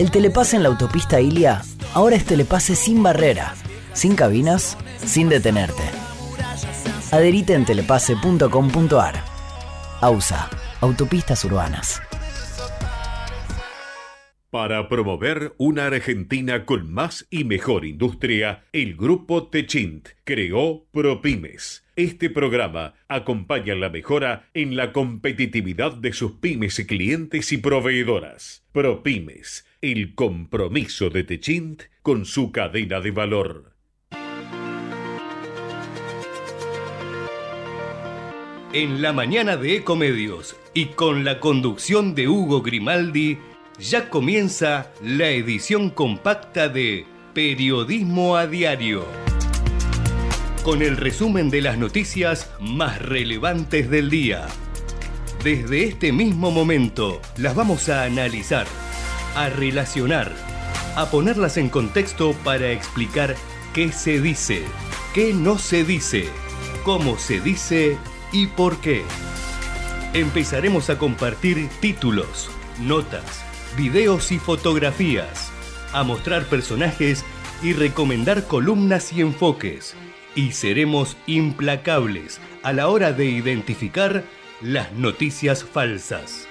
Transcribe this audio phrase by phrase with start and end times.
[0.00, 1.60] El telepase en la autopista Ilia
[1.92, 3.54] ahora es telepase sin barrera,
[3.92, 5.82] sin cabinas, sin detenerte.
[7.12, 9.14] Adherite en telepase.com.ar.
[10.00, 10.48] AUSA,
[10.80, 12.00] Autopistas Urbanas.
[14.48, 21.84] Para promover una Argentina con más y mejor industria, el grupo Techint creó ProPymes.
[21.94, 28.64] Este programa acompaña la mejora en la competitividad de sus pymes clientes y proveedoras.
[28.72, 33.72] ProPymes, el compromiso de Techint con su cadena de valor.
[38.74, 43.38] En la mañana de Ecomedios y con la conducción de Hugo Grimaldi,
[43.78, 49.06] ya comienza la edición compacta de Periodismo a Diario.
[50.62, 54.46] Con el resumen de las noticias más relevantes del día.
[55.42, 58.66] Desde este mismo momento las vamos a analizar,
[59.34, 60.32] a relacionar,
[60.96, 63.36] a ponerlas en contexto para explicar
[63.72, 64.64] qué se dice,
[65.14, 66.28] qué no se dice,
[66.84, 67.98] cómo se dice
[68.32, 69.02] y por qué.
[70.12, 72.50] Empezaremos a compartir títulos,
[72.80, 73.44] notas,
[73.76, 75.52] videos y fotografías,
[75.92, 77.24] a mostrar personajes
[77.62, 79.94] y recomendar columnas y enfoques.
[80.34, 84.24] Y seremos implacables a la hora de identificar
[84.60, 86.46] las noticias falsas.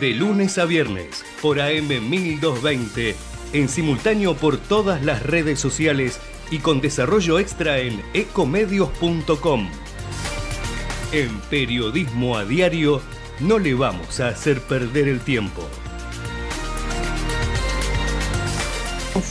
[0.00, 3.16] De lunes a viernes por AM 1220,
[3.54, 6.20] en simultáneo por todas las redes sociales
[6.50, 9.70] y con desarrollo extra en ecomedios.com.
[11.12, 13.00] En Periodismo a Diario
[13.40, 15.62] no le vamos a hacer perder el tiempo.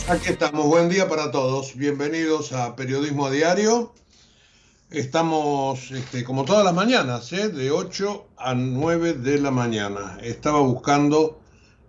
[0.08, 1.76] Aquí estamos, buen día para todos.
[1.76, 3.92] Bienvenidos a Periodismo a Diario.
[4.90, 7.48] Estamos, este, como todas las mañanas, ¿eh?
[7.48, 10.16] de 8 a 9 de la mañana.
[10.22, 11.40] Estaba buscando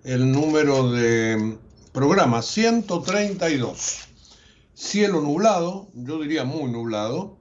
[0.04, 1.60] el número de
[1.94, 4.00] programa 132.
[4.74, 7.38] Cielo nublado, yo diría muy nublado,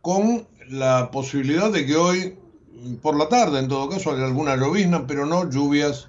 [0.00, 2.36] con la posibilidad de que hoy
[3.00, 6.08] por la tarde, en todo caso, hay alguna llovizna, pero no lluvias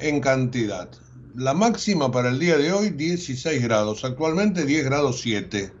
[0.00, 0.88] en cantidad.
[1.36, 4.04] La máxima para el día de hoy, 16 grados.
[4.04, 5.72] Actualmente 10 grados 7,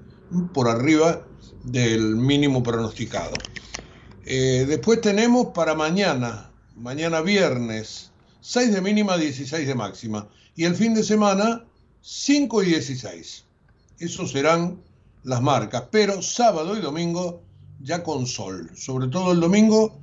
[0.52, 1.26] por arriba
[1.64, 3.34] del mínimo pronosticado.
[4.24, 8.10] Eh, después tenemos para mañana, mañana viernes,
[8.40, 10.28] 6 de mínima, 16 de máxima.
[10.56, 11.64] Y el fin de semana,
[12.02, 13.44] 5 y 16.
[13.98, 14.80] Esos serán
[15.24, 15.84] las marcas.
[15.90, 17.42] Pero sábado y domingo
[17.80, 18.70] ya con sol.
[18.74, 19.98] Sobre todo el domingo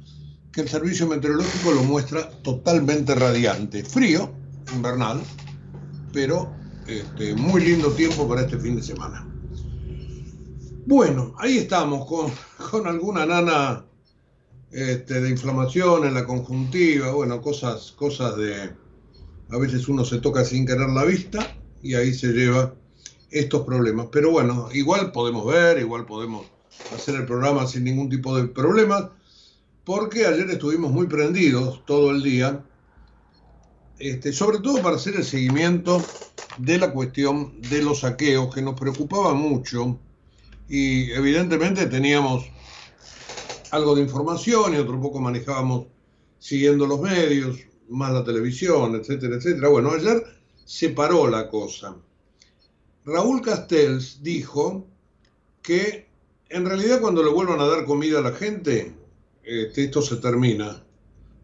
[0.52, 3.84] que el servicio meteorológico lo muestra totalmente radiante.
[3.84, 4.32] Frío,
[4.74, 5.22] invernal,
[6.12, 6.54] pero
[6.88, 9.31] este, muy lindo tiempo para este fin de semana.
[10.86, 12.32] Bueno, ahí estamos con,
[12.72, 13.86] con alguna nana
[14.72, 18.72] este, de inflamación en la conjuntiva, bueno, cosas, cosas de...
[19.50, 22.74] A veces uno se toca sin querer la vista y ahí se lleva
[23.30, 24.08] estos problemas.
[24.12, 26.48] Pero bueno, igual podemos ver, igual podemos
[26.96, 29.10] hacer el programa sin ningún tipo de problemas
[29.84, 32.64] porque ayer estuvimos muy prendidos todo el día,
[34.00, 36.02] este, sobre todo para hacer el seguimiento
[36.58, 40.00] de la cuestión de los saqueos, que nos preocupaba mucho
[40.72, 42.46] y evidentemente teníamos
[43.72, 45.88] algo de información y otro poco manejábamos
[46.40, 47.58] siguiendo los medios,
[47.90, 49.68] más la televisión, etcétera, etcétera.
[49.68, 50.24] Bueno, ayer
[50.64, 51.98] se paró la cosa.
[53.04, 54.88] Raúl Castells dijo
[55.62, 56.08] que
[56.48, 58.96] en realidad cuando le vuelvan a dar comida a la gente,
[59.44, 60.82] este, esto se termina.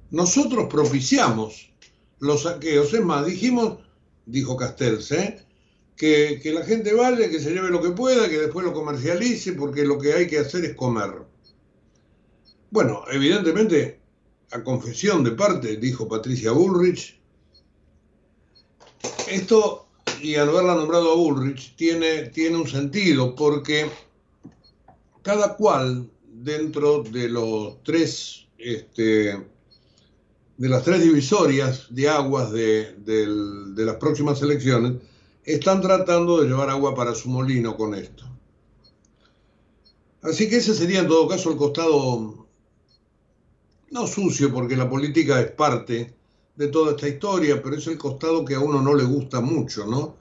[0.10, 1.70] Nosotros propiciamos
[2.20, 2.94] los saqueos.
[2.94, 3.80] Es más, dijimos,
[4.26, 5.47] dijo Castells, ¿eh?
[5.98, 9.84] Que, la gente vaya, que se lleve lo que pueda, que después lo comercialice, porque
[9.84, 11.12] lo que hay que hacer es comer.
[12.70, 14.00] Bueno, evidentemente,
[14.52, 17.20] a confesión de parte, dijo Patricia Bullrich,
[19.28, 19.88] esto,
[20.22, 23.90] y al haberla nombrado a Bullrich, tiene, tiene un sentido, porque
[25.24, 29.36] cada cual dentro de los tres, este,
[30.58, 34.94] de las tres divisorias de aguas de las próximas elecciones,
[35.48, 38.26] están tratando de llevar agua para su molino con esto.
[40.22, 42.48] Así que ese sería en todo caso el costado
[43.90, 46.14] no sucio, porque la política es parte
[46.58, 49.86] de toda esta historia, pero es el costado que a uno no le gusta mucho,
[49.86, 50.18] ¿no?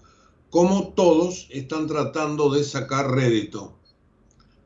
[0.49, 3.77] Cómo todos están tratando de sacar rédito,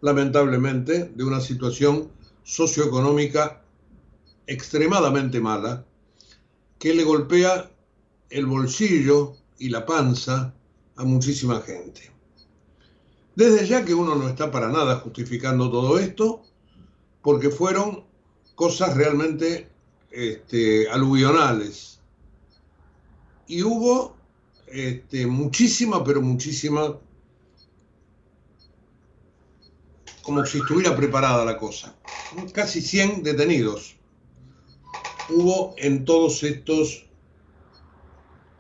[0.03, 2.11] lamentablemente, de una situación
[2.43, 3.65] socioeconómica
[4.47, 5.87] extremadamente mala,
[6.79, 7.71] que le golpea
[8.29, 10.53] el bolsillo y la panza
[10.97, 12.11] a muchísima gente.
[13.37, 16.43] Desde ya que uno no está para nada justificando todo esto,
[17.23, 18.05] porque fueron
[18.57, 19.69] cosas realmente
[20.11, 22.01] este, aluvionales.
[23.47, 24.17] Y hubo
[24.67, 26.99] este, muchísima, pero muchísima,
[30.23, 31.95] como si estuviera preparada la cosa.
[32.53, 33.97] Casi 100 detenidos
[35.29, 37.10] hubo en todos estos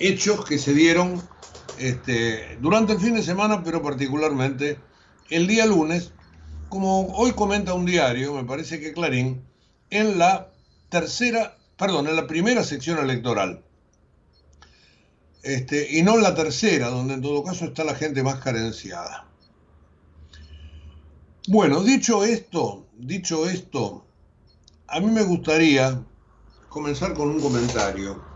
[0.00, 1.22] hechos que se dieron
[1.78, 4.78] este, durante el fin de semana, pero particularmente
[5.28, 6.12] el día lunes,
[6.68, 9.42] como hoy comenta un diario, me parece que Clarín,
[9.90, 10.50] en la
[10.88, 13.62] tercera, perdón, en la primera sección electoral.
[15.42, 19.26] Este, y no en la tercera, donde en todo caso está la gente más carenciada.
[21.48, 24.04] Bueno, dicho esto, dicho esto,
[24.86, 26.04] a mí me gustaría
[26.68, 28.29] comenzar con un comentario.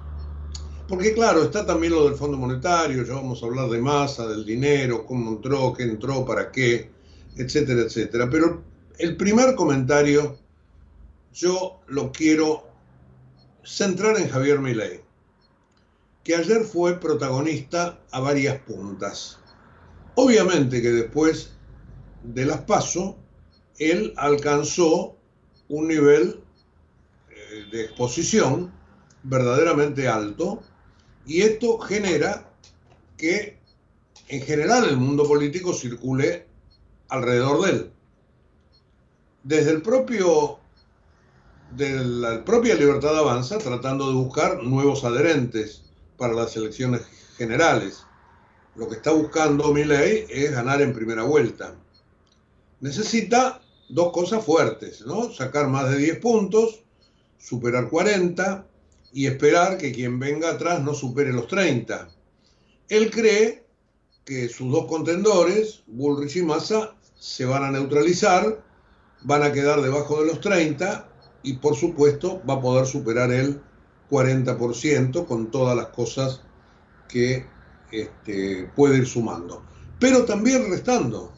[0.88, 4.44] Porque claro, está también lo del Fondo Monetario, ya vamos a hablar de masa, del
[4.44, 6.90] dinero, cómo entró, qué entró, para qué,
[7.36, 8.28] etcétera, etcétera.
[8.30, 8.62] Pero
[8.98, 10.38] el primer comentario
[11.32, 12.68] yo lo quiero
[13.64, 15.00] centrar en Javier Milei,
[16.22, 19.38] que ayer fue protagonista a varias puntas.
[20.16, 21.54] Obviamente que después
[22.22, 23.16] de las PASO,
[23.78, 25.16] él alcanzó
[25.68, 26.40] un nivel
[27.30, 28.70] eh, de exposición
[29.22, 30.62] verdaderamente alto
[31.26, 32.50] y esto genera
[33.16, 33.58] que
[34.28, 36.46] en general el mundo político circule
[37.08, 37.90] alrededor de él.
[39.42, 40.58] Desde el propio
[41.76, 45.82] la propia Libertad Avanza tratando de buscar nuevos adherentes
[46.16, 47.02] para las elecciones
[47.36, 48.04] generales.
[48.76, 51.74] Lo que está buscando Milei es ganar en primera vuelta.
[52.80, 55.32] Necesita dos cosas fuertes, ¿no?
[55.32, 56.82] Sacar más de 10 puntos,
[57.38, 58.66] superar 40
[59.14, 62.08] y esperar que quien venga atrás no supere los 30.
[62.88, 63.64] Él cree
[64.24, 68.60] que sus dos contendores, Bullrich y Massa, se van a neutralizar,
[69.22, 71.08] van a quedar debajo de los 30
[71.44, 73.62] y por supuesto va a poder superar el
[74.10, 76.42] 40% con todas las cosas
[77.08, 77.46] que
[77.92, 79.62] este, puede ir sumando.
[80.00, 81.32] Pero también restando,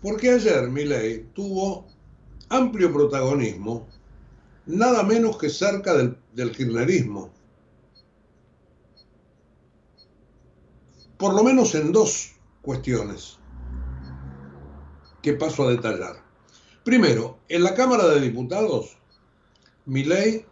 [0.00, 1.88] porque ayer Milei tuvo
[2.48, 3.88] amplio protagonismo
[4.66, 7.30] nada menos que cerca del, del kirchnerismo.
[11.16, 12.32] Por lo menos en dos
[12.62, 13.38] cuestiones
[15.22, 16.16] que paso a detallar.
[16.84, 18.98] Primero, en la Cámara de Diputados,
[19.86, 20.44] Milei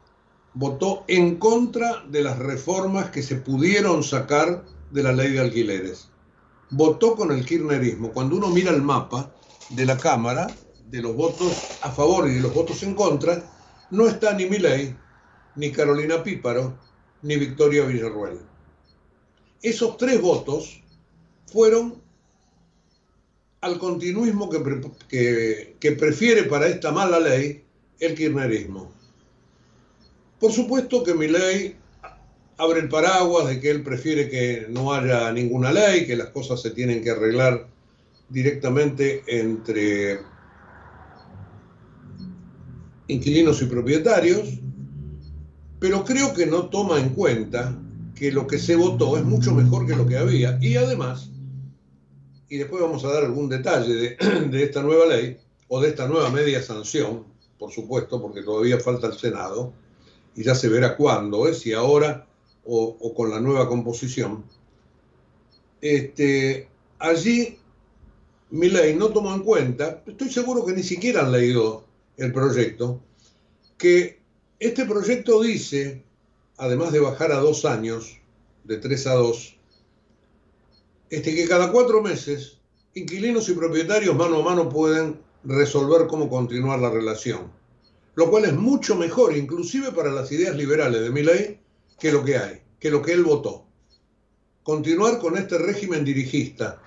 [0.55, 6.09] votó en contra de las reformas que se pudieron sacar de la ley de alquileres.
[6.71, 8.13] Votó con el kirchnerismo.
[8.13, 9.33] Cuando uno mira el mapa
[9.71, 10.47] de la Cámara,
[10.89, 11.53] de los votos
[11.83, 13.43] a favor y de los votos en contra,
[13.91, 14.95] no está ni Milei,
[15.57, 16.79] ni Carolina Píparo,
[17.23, 18.39] ni Victoria Villarruel.
[19.63, 20.83] Esos tres votos
[21.47, 22.01] fueron
[23.61, 27.63] al continuismo que, que, prefiere para esta mala ley
[27.99, 28.91] el kirchnerismo.
[30.39, 31.77] Por supuesto que mi ley
[32.57, 36.63] abre el paraguas de que él prefiere que no haya ninguna ley, que las cosas
[36.63, 37.67] se tienen que arreglar
[38.31, 40.21] directamente entre
[43.11, 44.61] inquilinos y propietarios,
[45.79, 47.77] pero creo que no toma en cuenta
[48.15, 51.31] que lo que se votó es mucho mejor que lo que había y además,
[52.49, 54.17] y después vamos a dar algún detalle de,
[54.63, 55.39] esta nueva ley
[55.69, 57.25] o de esta nueva media sanción,
[57.59, 59.73] por supuesto, porque todavía falta el Senado
[60.37, 61.55] y ya se verá cuándo, ¿eh?
[61.55, 62.27] si ahora
[62.65, 64.45] o, con la nueva composición.
[65.81, 67.59] Este, allí
[68.51, 71.85] mi ley no tomó en cuenta, estoy seguro que ni siquiera han leído
[72.21, 73.03] el proyecto,
[73.79, 74.21] que
[74.59, 76.05] este proyecto dice,
[76.59, 78.19] además de bajar a dos años,
[78.65, 79.57] de tres a dos,
[81.09, 82.59] este, que cada cuatro meses
[82.95, 87.51] inquilinos y propietarios mano a mano pueden resolver cómo continuar la relación,
[88.15, 91.59] lo cual es mucho mejor, inclusive para las ideas liberales de mi ley,
[91.99, 93.65] que lo que hay, que lo que él votó.
[94.63, 96.83] Continuar con este régimen dirigista.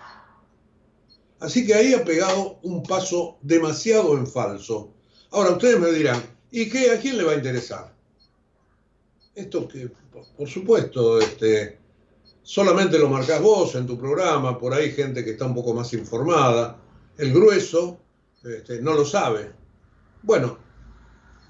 [1.39, 4.93] Así que ahí ha pegado un paso demasiado en falso
[5.33, 6.21] Ahora ustedes me dirán,
[6.51, 7.91] ¿y qué, a quién le va a interesar?
[9.33, 9.89] Esto que,
[10.37, 11.79] por supuesto, este,
[12.43, 15.91] solamente lo marcás vos en tu programa, por ahí gente que está un poco más
[15.93, 16.77] informada,
[17.17, 17.97] el grueso
[18.43, 19.51] este, no lo sabe.
[20.21, 20.59] Bueno,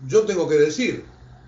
[0.08, 1.04] yo tengo que decir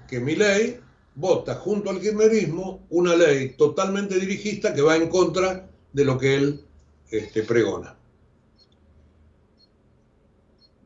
[0.10, 0.82] que mi ley
[1.16, 6.36] vota junto al kirchnerismo una ley totalmente dirigista que va en contra de lo que
[6.36, 6.66] él
[7.10, 7.96] este, pregona.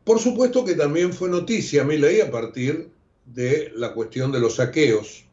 [0.10, 2.92] Por supuesto que también fue noticia mi ley a partir
[3.28, 5.24] de la cuestión de los saqueos.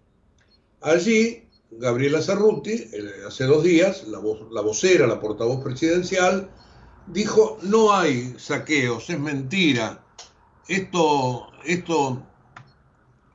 [0.83, 2.85] Allí, Gabriela Cerruti,
[3.26, 6.50] hace dos días, la, la vocera, la portavoz presidencial,
[7.06, 10.04] dijo, no hay saqueos, es mentira,
[10.68, 12.23] esto, esto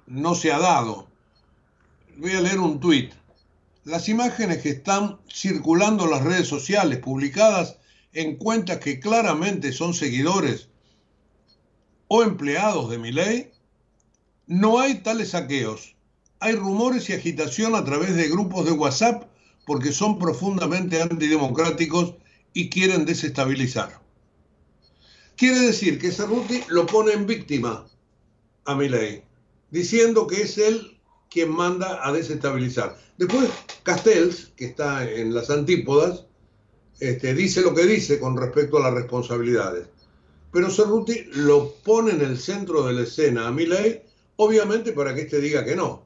[0.05, 1.07] no se ha dado.
[2.17, 3.13] Voy a leer un tuit.
[3.83, 7.79] Las imágenes que están circulando en las redes sociales, publicadas
[8.13, 10.67] en cuentas que claramente son seguidores
[12.13, 13.53] o empleados de mi ley,
[14.45, 15.95] no hay tales saqueos.
[16.41, 19.29] Hay rumores y agitación a través de grupos de WhatsApp
[19.65, 22.15] porque son profundamente antidemocráticos
[22.51, 24.01] y quieren desestabilizar.
[25.37, 27.87] Quiere decir que Cerruti lo pone en víctima
[28.65, 29.23] a ley,
[29.69, 30.99] diciendo que es él
[31.29, 32.97] quien manda a desestabilizar.
[33.19, 33.49] Después
[33.83, 36.25] Castells, que está en las antípodas,
[36.99, 39.87] este, dice lo que dice con respecto a las responsabilidades.
[40.51, 44.01] Pero Cerruti lo pone en el centro de la escena a ley,
[44.35, 46.03] obviamente para que éste diga que no,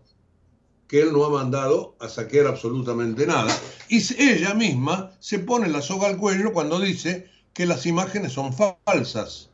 [0.87, 3.55] que él no ha mandado a saquear absolutamente nada.
[3.89, 8.53] Y ella misma se pone la soga al cuello cuando dice que las imágenes son
[8.53, 9.49] falsas.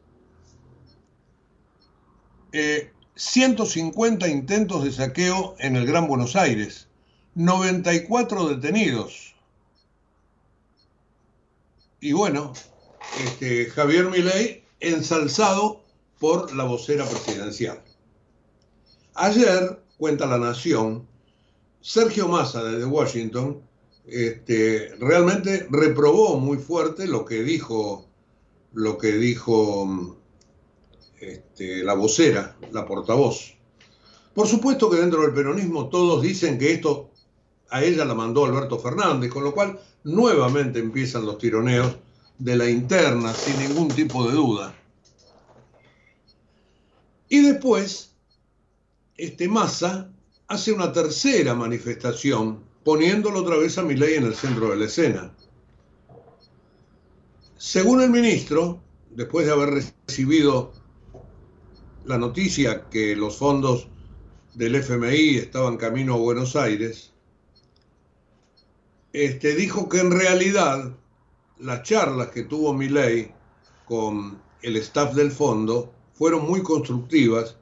[3.15, 6.87] 150 eh, intentos de saqueo en el Gran Buenos Aires,
[7.35, 9.35] 94 detenidos.
[12.01, 12.51] Y bueno,
[13.23, 15.83] este, Javier Milei ensalzado
[16.19, 17.81] por la vocera presidencial.
[19.15, 21.07] Ayer, cuenta La Nación,
[21.79, 23.61] Sergio Massa desde Washington
[24.05, 28.07] este, realmente reprobó muy fuerte lo que dijo,
[28.73, 30.17] lo que dijo
[31.19, 33.55] este, la vocera, la portavoz.
[34.33, 37.11] Por supuesto que dentro del peronismo todos dicen que esto
[37.69, 41.95] a ella la mandó Alberto Fernández, con lo cual nuevamente empiezan los tironeos
[42.41, 44.75] de la interna sin ningún tipo de duda.
[47.29, 48.15] Y después,
[49.15, 50.11] este Massa
[50.47, 55.31] hace una tercera manifestación poniéndolo otra vez a ley en el centro de la escena.
[57.57, 58.81] Según el ministro,
[59.11, 60.73] después de haber recibido
[62.05, 63.87] la noticia que los fondos
[64.55, 67.11] del FMI estaban camino a Buenos Aires,
[69.13, 70.97] este, dijo que en realidad
[71.61, 73.31] las charlas que tuvo Milei
[73.85, 77.55] con el staff del fondo fueron muy constructivas,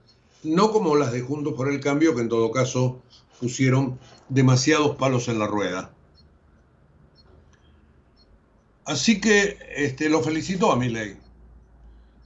[0.43, 3.01] no como las de Juntos por el Cambio, que en todo caso
[3.39, 5.93] pusieron demasiados palos en la rueda.
[8.85, 11.17] Así que este, lo felicitó a mi ley.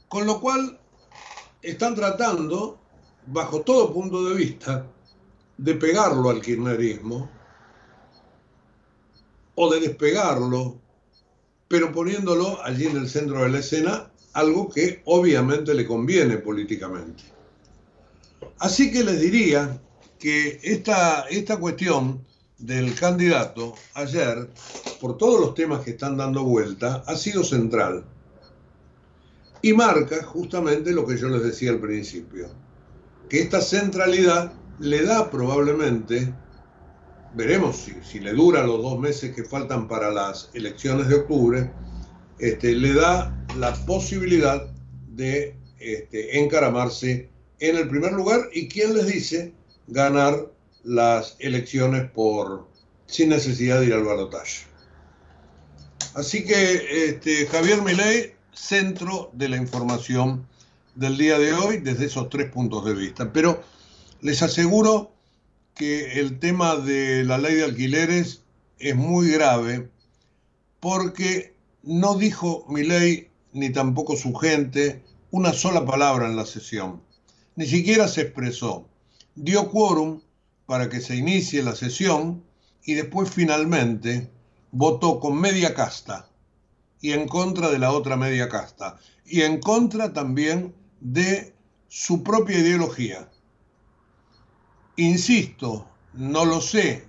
[0.08, 0.80] Con lo cual
[1.62, 2.80] están tratando,
[3.28, 4.88] bajo todo punto de vista,
[5.58, 7.30] de pegarlo al kirchnerismo
[9.56, 10.78] o de despegarlo,
[11.74, 17.24] pero poniéndolo allí en el centro de la escena, algo que obviamente le conviene políticamente.
[18.60, 19.82] Así que les diría
[20.20, 22.24] que esta, esta cuestión
[22.60, 24.52] del candidato ayer,
[25.02, 28.06] por todos los temas que están dando vuelta, ha sido central.
[29.64, 32.50] Y marca justamente lo que yo les decía al principio,
[33.28, 36.36] que esta centralidad le da probablemente,
[37.34, 41.72] veremos si, le dura los dos meses que faltan para las elecciones de octubre,
[42.40, 44.68] este, le da la posibilidad
[45.10, 49.54] de este, encaramarse en el primer lugar y quién les dice
[49.88, 50.52] ganar
[50.84, 52.68] las elecciones por
[53.08, 54.66] sin necesidad de ir al balotaje.
[56.16, 60.48] Así que este, Javier Milei, centro de la información
[60.96, 63.32] del día de hoy desde esos tres puntos de vista.
[63.34, 63.64] Pero
[64.22, 65.13] les aseguro
[65.76, 68.44] que el tema de la ley de alquileres
[68.80, 69.90] es muy grave
[70.80, 77.02] porque no dijo Milei ni tampoco su gente una sola palabra en la sesión.
[77.56, 78.88] Ni siquiera se expresó
[79.36, 80.22] dio quórum
[80.66, 82.44] para que se inicie la sesión
[82.84, 84.30] y después finalmente
[84.72, 86.30] votó con media casta
[87.02, 91.54] y en contra de la otra media casta y en contra también de
[91.88, 93.30] su propia ideología.
[94.96, 97.06] Insisto, no lo sé,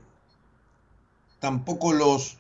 [1.38, 2.38] tampoco los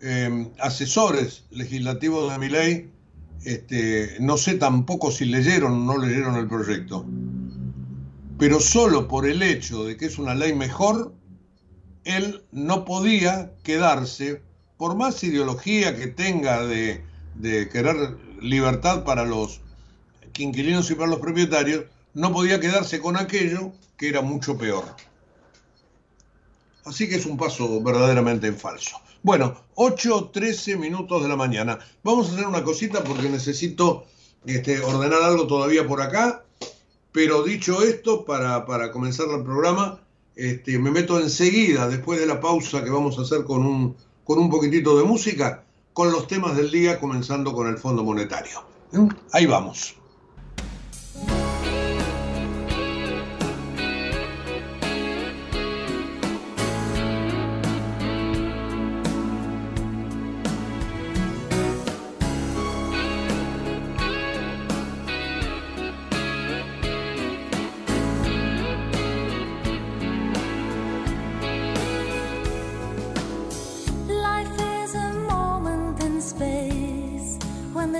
[0.00, 2.90] em, asesores legislativos de mi ley,
[3.44, 7.06] este, no sé tampoco si leyeron o no leyeron el proyecto.
[8.38, 11.14] Pero solo por el hecho de que es una ley mejor,
[12.04, 14.42] él no podía quedarse,
[14.76, 17.04] por más ideología que tenga de,
[17.40, 19.60] querer libertad para los
[20.38, 24.84] inquilinos y para los propietarios, no podía quedarse con aquello que era mucho peor.
[26.84, 28.96] Así que es un paso verdaderamente en falso.
[29.22, 31.78] Bueno, 8.13 minutos de la mañana.
[32.02, 34.06] Vamos a hacer una cosita porque necesito
[34.46, 36.44] este, ordenar algo todavía por acá.
[37.12, 40.00] Pero dicho esto, para, comenzar el programa,
[40.36, 44.38] este, me meto enseguida, después de la pausa que vamos a hacer con un, con
[44.38, 48.62] un poquitito de música, con los temas del día, comenzando con el Fondo Monetario.
[48.92, 49.08] ¿Mm?
[49.32, 49.99] Ahí vamos.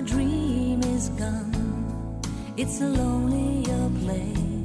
[0.01, 2.23] the dream is gone,
[2.57, 4.60] it's a lonelier place.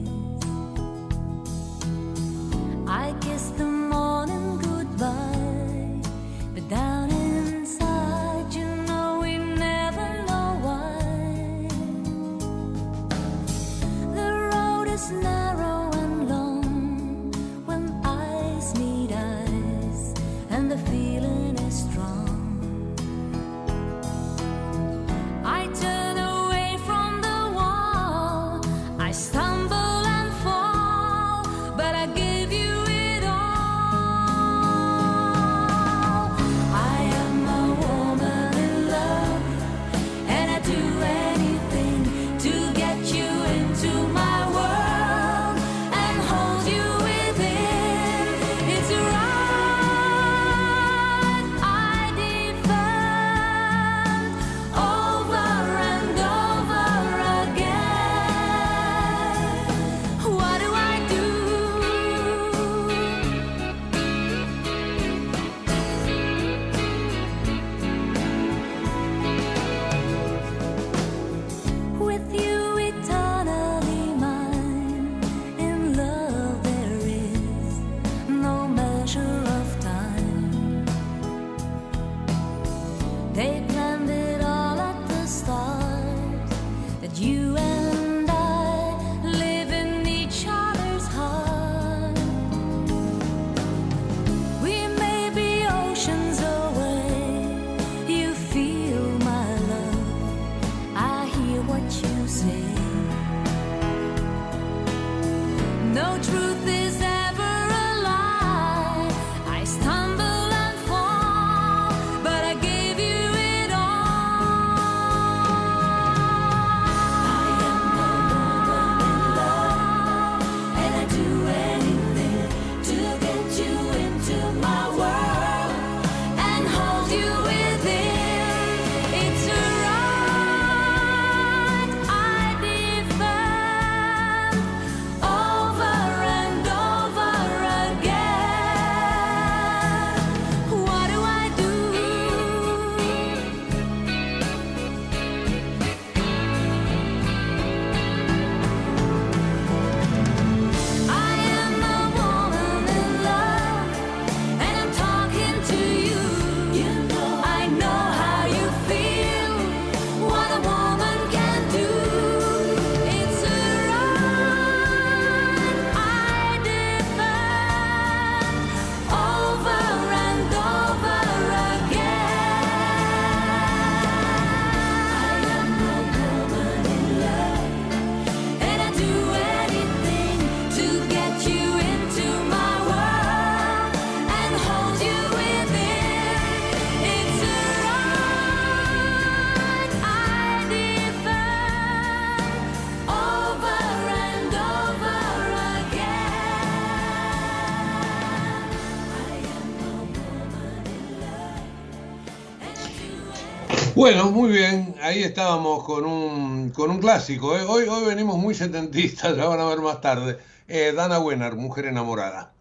[204.06, 207.58] Bueno, muy bien, ahí estábamos con un, con un clásico.
[207.58, 207.64] ¿eh?
[207.68, 210.38] Hoy, hoy venimos muy setentistas, ya van a ver más tarde.
[210.68, 212.54] Eh, Dana Wenner, Mujer Enamorada.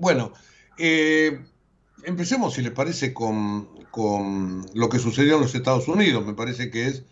[0.00, 0.32] Bueno,
[0.76, 1.38] eh,
[2.02, 6.26] empecemos, si les parece, con, con lo que sucedió en los Estados Unidos.
[6.26, 7.04] Me parece que es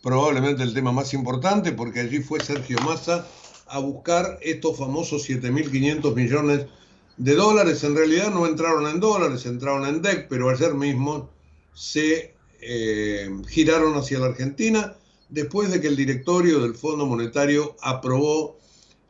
[0.00, 3.26] probablemente el tema más importante porque allí fue Sergio Massa
[3.66, 6.66] a buscar estos famosos 7.500 millones
[7.16, 7.82] de dólares.
[7.82, 11.30] En realidad no entraron en dólares, entraron en DEC, pero ayer mismo
[11.74, 12.31] se
[12.62, 14.96] eh, giraron hacia la Argentina
[15.28, 18.58] después de que el directorio del Fondo Monetario aprobó,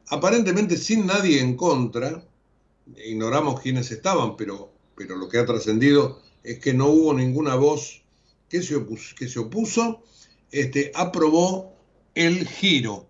[0.09, 2.25] aparentemente sin nadie en contra,
[3.05, 8.03] ignoramos quiénes estaban, pero, pero lo que ha trascendido es que no hubo ninguna voz
[8.49, 10.03] que se opuso, que se opuso
[10.51, 11.77] este, aprobó
[12.15, 13.09] el giro.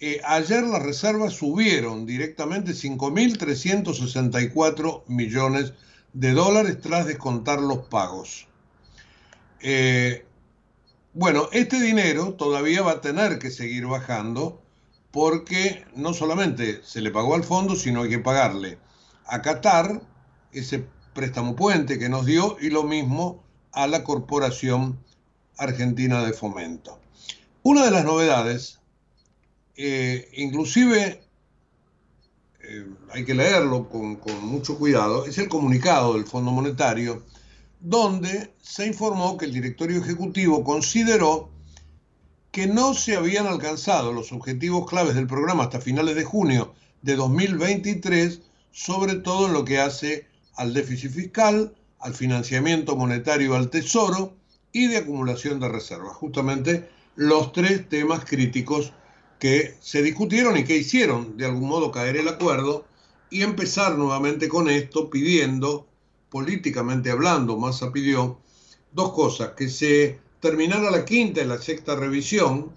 [0.00, 5.74] Eh, ayer las reservas subieron directamente 5.364 millones
[6.12, 8.47] de dólares tras descontar los pagos.
[9.60, 10.24] Eh,
[11.14, 14.62] bueno, este dinero todavía va a tener que seguir bajando
[15.10, 18.78] porque no solamente se le pagó al fondo, sino hay que pagarle
[19.26, 20.00] a Qatar
[20.52, 23.42] ese préstamo puente que nos dio y lo mismo
[23.72, 24.98] a la Corporación
[25.56, 27.00] Argentina de Fomento.
[27.62, 28.78] Una de las novedades,
[29.76, 31.20] eh, inclusive
[32.60, 37.24] eh, hay que leerlo con, con mucho cuidado, es el comunicado del Fondo Monetario,
[37.80, 41.50] donde se informó que el directorio ejecutivo consideró
[42.50, 47.14] que no se habían alcanzado los objetivos claves del programa hasta finales de junio de
[47.14, 48.40] 2023,
[48.72, 54.34] sobre todo en lo que hace al déficit fiscal, al financiamiento monetario al tesoro
[54.72, 56.16] y de acumulación de reservas.
[56.16, 58.92] Justamente los tres temas críticos
[59.38, 62.86] que se discutieron y que hicieron de algún modo caer el acuerdo
[63.30, 65.86] y empezar nuevamente con esto pidiendo,
[66.30, 68.38] políticamente hablando, Massa pidió
[68.92, 72.72] dos cosas, que se terminara la quinta y la sexta revisión,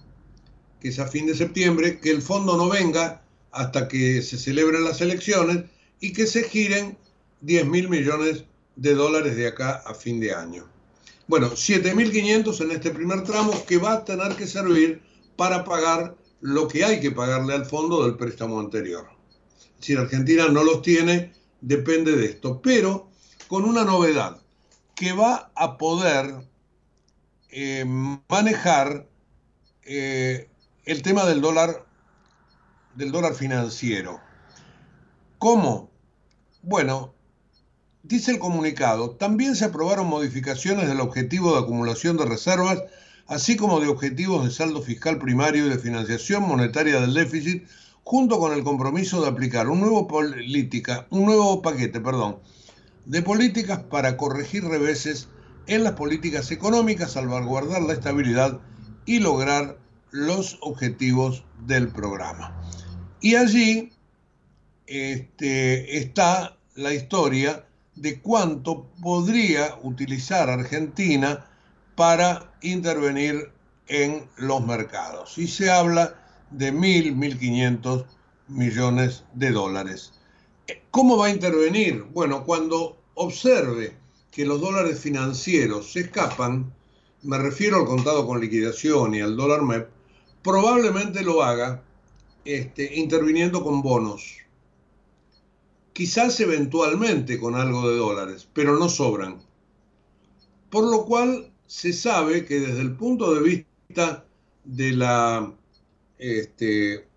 [0.80, 4.84] que es a fin de septiembre, que el fondo no venga hasta que se celebren
[4.84, 5.66] las elecciones
[6.00, 6.98] y que se giren
[7.42, 10.68] 10 mil millones de dólares de acá a fin de año.
[11.28, 15.02] Bueno, 7.500 en este primer tramo que va a tener que servir
[15.36, 19.08] para pagar lo que hay que pagarle al fondo del préstamo anterior.
[19.80, 23.11] Si la Argentina no los tiene, depende de esto, pero
[23.52, 24.38] con una novedad,
[24.96, 26.48] que va a poder
[27.50, 27.84] eh,
[28.30, 29.10] manejar
[29.84, 30.50] eh,
[30.86, 31.86] el tema del dólar,
[32.96, 34.22] del dólar financiero.
[35.38, 35.92] ¿Cómo?
[36.62, 37.14] Bueno,
[38.04, 42.82] Dice el comunicado, también se aprobaron modificaciones del objetivo de acumulación de reservas,
[43.28, 47.68] así como de objetivos de saldo fiscal primario y de financiación monetaria del déficit,
[48.04, 52.40] junto con el compromiso de aplicar un nuevo, política, un nuevo paquete perdón,
[53.06, 55.28] de políticas para corregir reveses
[55.68, 58.60] en las políticas económicas, salvaguardar la estabilidad
[59.06, 59.78] y lograr
[60.12, 62.62] los objetivos del programa.
[63.22, 63.92] Y allí
[64.88, 71.46] este, está la historia de cuánto podría utilizar Argentina
[71.96, 73.52] para intervenir
[73.88, 75.38] en los mercados.
[75.38, 76.16] Y se habla
[76.50, 78.06] de 1.000, 1.500
[78.48, 80.14] millones de dólares.
[80.92, 82.04] ¿Cómo va a intervenir?
[82.14, 83.96] Bueno, cuando observe
[84.32, 86.74] que los dólares financieros se escapan,
[87.24, 89.88] me refiero al contado con liquidación y al dólar MEP,
[90.44, 91.84] probablemente lo haga
[92.46, 94.42] este, interviniendo con bonos
[95.94, 99.42] quizás eventualmente con algo de dólares, pero no sobran.
[100.70, 104.26] Por lo cual se sabe que desde el punto de vista
[104.64, 105.54] de la,
[106.18, 107.08] este,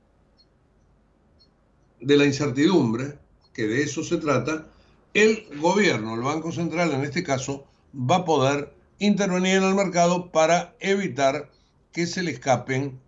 [2.00, 3.18] de la incertidumbre,
[3.54, 4.66] que de eso se trata,
[5.14, 7.64] el gobierno, el Banco Central en este caso,
[7.94, 11.50] va a poder intervenir en el mercado para evitar
[11.92, 13.00] que se le escapen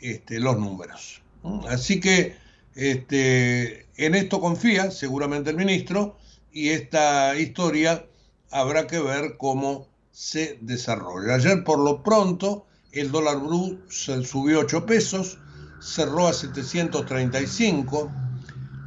[0.00, 1.20] este, los números.
[1.68, 2.36] Así que
[2.74, 6.16] este, en esto confía seguramente el ministro
[6.52, 8.06] y esta historia
[8.50, 11.34] habrá que ver cómo se desarrolla.
[11.34, 15.38] Ayer por lo pronto el dólar blue subió 8 pesos,
[15.80, 18.12] cerró a 735,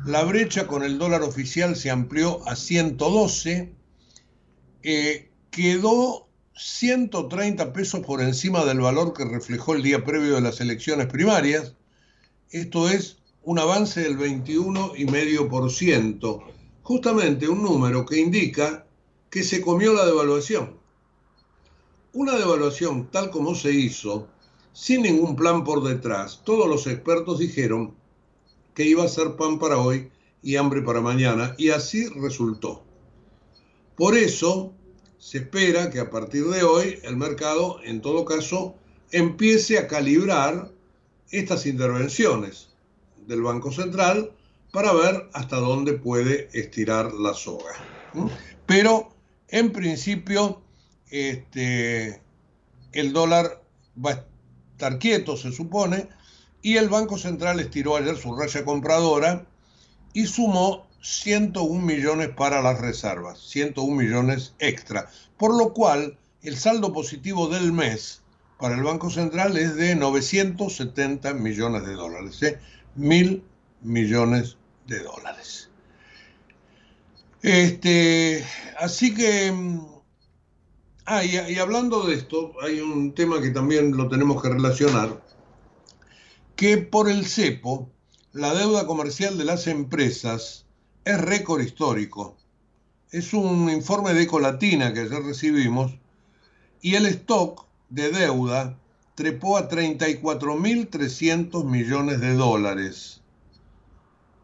[0.08, 3.76] la brecha con el dólar oficial se amplió a 112,
[4.84, 10.62] eh, quedó 130 pesos por encima del valor que reflejó el día previo de las
[10.62, 11.74] elecciones primarias,
[12.52, 16.44] esto es un avance del 21,5%,
[16.84, 18.86] justamente un número que indica
[19.30, 20.78] que se comió la devaluación.
[22.14, 24.30] Una devaluación tal como se hizo,
[24.72, 28.07] sin ningún plan por detrás, todos los expertos dijeron
[28.78, 30.12] que iba a ser pan para hoy
[30.44, 32.84] y hambre para mañana, y así resultó.
[33.96, 34.72] Por eso
[35.18, 38.76] se espera que a partir de hoy el mercado, en todo caso,
[39.12, 40.72] empiece a calibrar
[41.32, 42.70] estas intervenciones
[43.26, 44.32] del Banco Central
[44.72, 47.74] para ver hasta dónde puede estirar la soga.
[48.68, 49.10] Pero
[49.48, 50.62] en principio
[51.10, 52.22] este,
[52.92, 53.64] el dólar
[53.98, 54.26] va a
[54.74, 56.10] estar quieto, se supone,
[56.62, 59.46] y el Banco Central estiró ayer su raya compradora
[60.14, 66.92] y sumó 101 millones para las reservas, 101 millones extra, por lo cual el saldo
[66.94, 68.22] positivo del mes
[68.60, 72.42] para el Banco Central es de 970 millones de dólares.
[72.44, 72.60] ¿eh?
[72.98, 73.44] mil
[73.82, 75.70] millones de dólares.
[77.42, 78.44] Este,
[78.80, 79.86] así que, mm,
[81.06, 85.22] ah, y, hablando de esto, hay un tema que también lo tenemos que relacionar,
[86.58, 87.90] que por el cepo,
[88.34, 90.66] la deuda comercial de las empresas
[91.06, 92.36] es récord histórico.
[93.12, 95.94] Es un informe de Ecolatina que ayer recibimos
[96.82, 98.78] y el stock de deuda
[99.16, 103.22] trepó a 34.300 millones de dólares.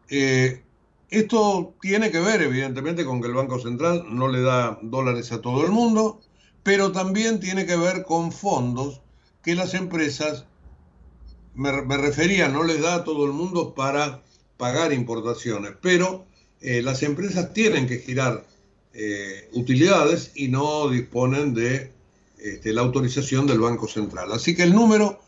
[0.08, 0.62] Eh,
[1.10, 5.40] esto tiene que ver, evidentemente, con que el Banco Central no le da dólares a
[5.40, 6.20] todo el mundo,
[6.62, 9.00] pero también tiene que ver con fondos
[9.42, 10.46] que las empresas,
[11.54, 14.22] me, refería, no les da a todo el mundo para
[14.56, 16.26] pagar importaciones, pero
[16.60, 18.44] eh, las empresas tienen que girar
[18.92, 21.92] eh, utilidades y no disponen de
[22.38, 24.32] este, la autorización del Banco Central.
[24.32, 25.20] Así que el número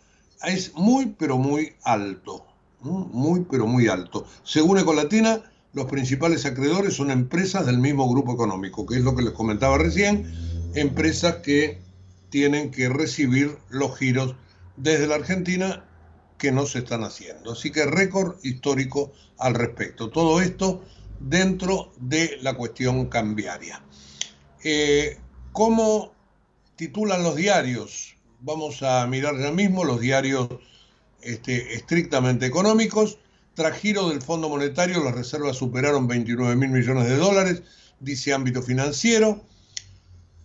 [0.44, 2.44] es muy, pero muy alto.
[2.80, 4.26] Muy, pero muy alto.
[4.44, 9.22] Según Ecolatina, los principales acreedores son empresas del mismo grupo económico, que es lo que
[9.22, 10.32] les comentaba recién,
[10.74, 11.80] empresas que
[12.30, 14.36] tienen que recibir los giros
[14.76, 15.86] desde la Argentina
[16.38, 17.53] que no se están haciendo.
[17.53, 20.11] Así que récord histórico al respecto.
[20.11, 20.85] Todo esto
[21.20, 23.83] dentro de la cuestión cambiaria.
[24.62, 25.18] Eh,
[25.53, 26.12] ¿Cómo
[26.77, 28.16] titulan los diarios?
[28.40, 30.49] Vamos a mirar ya mismo los diarios
[31.22, 33.18] este, estrictamente económicos.
[33.55, 37.62] Tras giro del Fondo Monetario, las reservas superaron 29 mil millones de dólares,
[38.01, 39.42] dice ámbito financiero.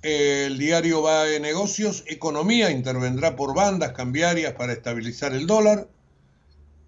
[0.02, 5.88] El diario va de negocios, economía intervendrá por bandas cambiarias para estabilizar el dólar.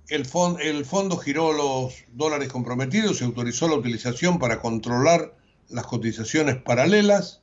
[0.08, 5.36] El, fondo giró los dólares comprometidos y autorizó la utilización para controlar
[5.69, 7.41] las cotizaciones paralelas.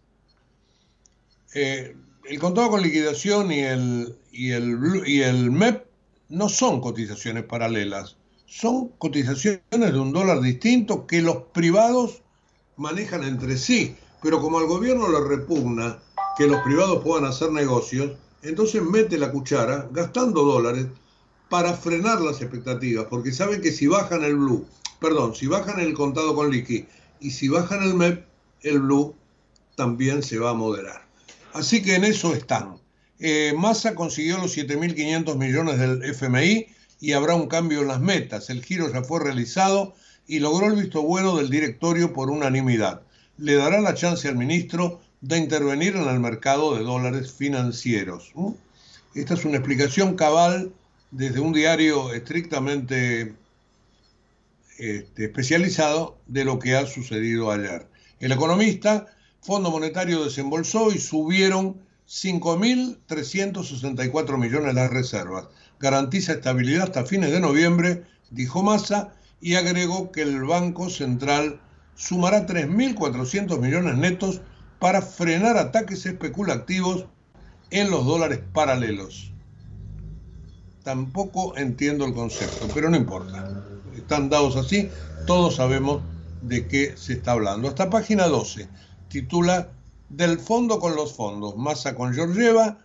[1.55, 1.97] Eh,
[2.29, 5.87] el contado con liquidación y el, y el, y el MEP
[6.29, 8.17] no son cotizaciones paralelas
[8.51, 12.21] son cotizaciones de un dólar distinto que los privados
[12.77, 13.95] manejan entre sí.
[14.23, 15.99] Pero como al gobierno le repugna
[16.37, 20.87] que los privados puedan hacer negocios, entonces mete la cuchara gastando dólares
[21.49, 24.67] para frenar las expectativas, porque saben que si bajan el blue,
[25.01, 26.87] perdón, si bajan el contado con liqui
[27.21, 28.25] y si bajan el MEP,
[28.63, 29.15] el blue
[29.77, 31.07] también se va a moderar.
[31.53, 32.77] Así que en eso están.
[33.19, 36.67] Eh, Massa consiguió los 7.500 millones del FMI,
[37.01, 38.51] y habrá un cambio en las metas.
[38.51, 39.95] El giro ya fue realizado
[40.27, 43.03] y logró el visto bueno del directorio por unanimidad.
[43.41, 48.33] Le dará la chance al ministro de intervenir en el mercado de dólares financieros.
[49.15, 50.73] Esta es una explicación cabal
[51.11, 53.35] desde un diario estrictamente
[54.79, 57.89] este, especializado de lo que ha sucedido ayer.
[58.21, 59.07] El economista,
[59.41, 65.47] Fondo Monetario desembolsó y subieron 5.364 millones las reservas
[65.81, 71.61] garantiza estabilidad hasta fines de noviembre, dijo Massa, y agregó que el Banco Central
[72.01, 74.41] sumará 3.400 millones netos
[74.79, 77.05] para frenar ataques especulativos
[77.71, 79.33] en los dólares paralelos.
[80.83, 83.63] Tampoco entiendo el concepto, pero no importa.
[83.95, 84.89] Están dados así,
[85.27, 86.01] todos sabemos
[86.41, 87.69] de qué se está hablando.
[87.69, 88.67] Hasta página 12
[89.09, 89.69] titula
[90.09, 92.79] Del fondo con los fondos, Massa con Georgieva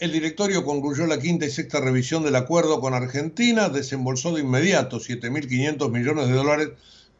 [0.00, 4.98] el directorio concluyó la quinta y sexta revisión del acuerdo con Argentina, desembolsó de inmediato
[4.98, 6.70] 7.500 millones de dólares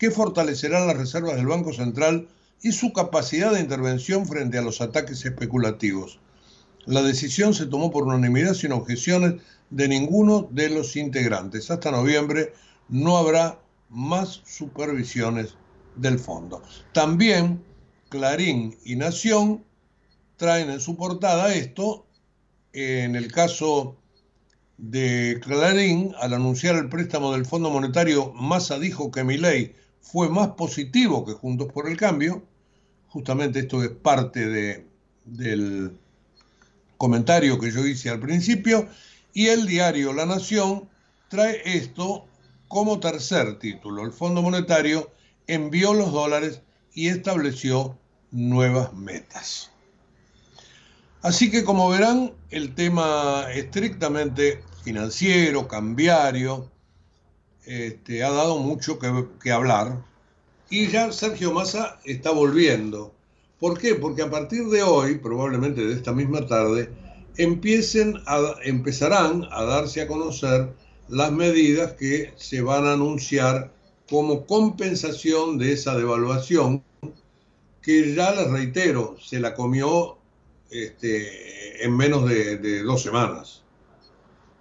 [0.04, 2.28] que fortalecerán las reservas del Banco Central
[2.60, 6.20] y su capacidad de intervención frente a los ataques especulativos.
[6.84, 9.36] La decisión se tomó por unanimidad sin objeciones
[9.70, 11.70] de ninguno de los integrantes.
[11.70, 12.52] Hasta noviembre
[12.90, 15.54] no habrá más supervisiones
[15.96, 16.62] del fondo.
[16.92, 17.64] También
[18.10, 19.64] Clarín y Nación
[20.36, 22.04] traen en su portada esto
[22.74, 23.96] en el caso
[24.76, 30.28] de Clarín, al anunciar el préstamo del Fondo Monetario, Massa dijo que mi ley fue
[30.28, 32.44] más positivo que Juntos por el Cambio.
[33.08, 34.86] Justamente esto es parte de,
[35.24, 35.96] del
[36.98, 38.86] comentario que yo hice al principio.
[39.32, 40.88] Y el diario La Nación
[41.28, 42.26] trae esto
[42.68, 44.04] como tercer título.
[44.04, 45.10] El Fondo Monetario
[45.46, 46.60] envió los dólares
[46.92, 47.98] y estableció
[48.30, 49.70] nuevas metas.
[51.22, 56.70] Así que como verán, el tema estrictamente financiero, cambiario,
[57.66, 60.04] este, ha dado mucho que, hablar.
[60.70, 63.14] Y ya Sergio Massa está volviendo.
[63.60, 63.94] ¿Por qué?
[63.94, 66.90] Porque a partir de hoy, probablemente de esta misma tarde,
[67.36, 68.20] empiecen
[68.62, 70.72] empezarán a darse a conocer
[71.08, 73.72] las medidas que se van a anunciar
[74.08, 76.82] como compensación de esa devaluación
[77.82, 80.16] que ya les reitero, se la comió
[80.70, 83.62] este, en menos de, dos semanas,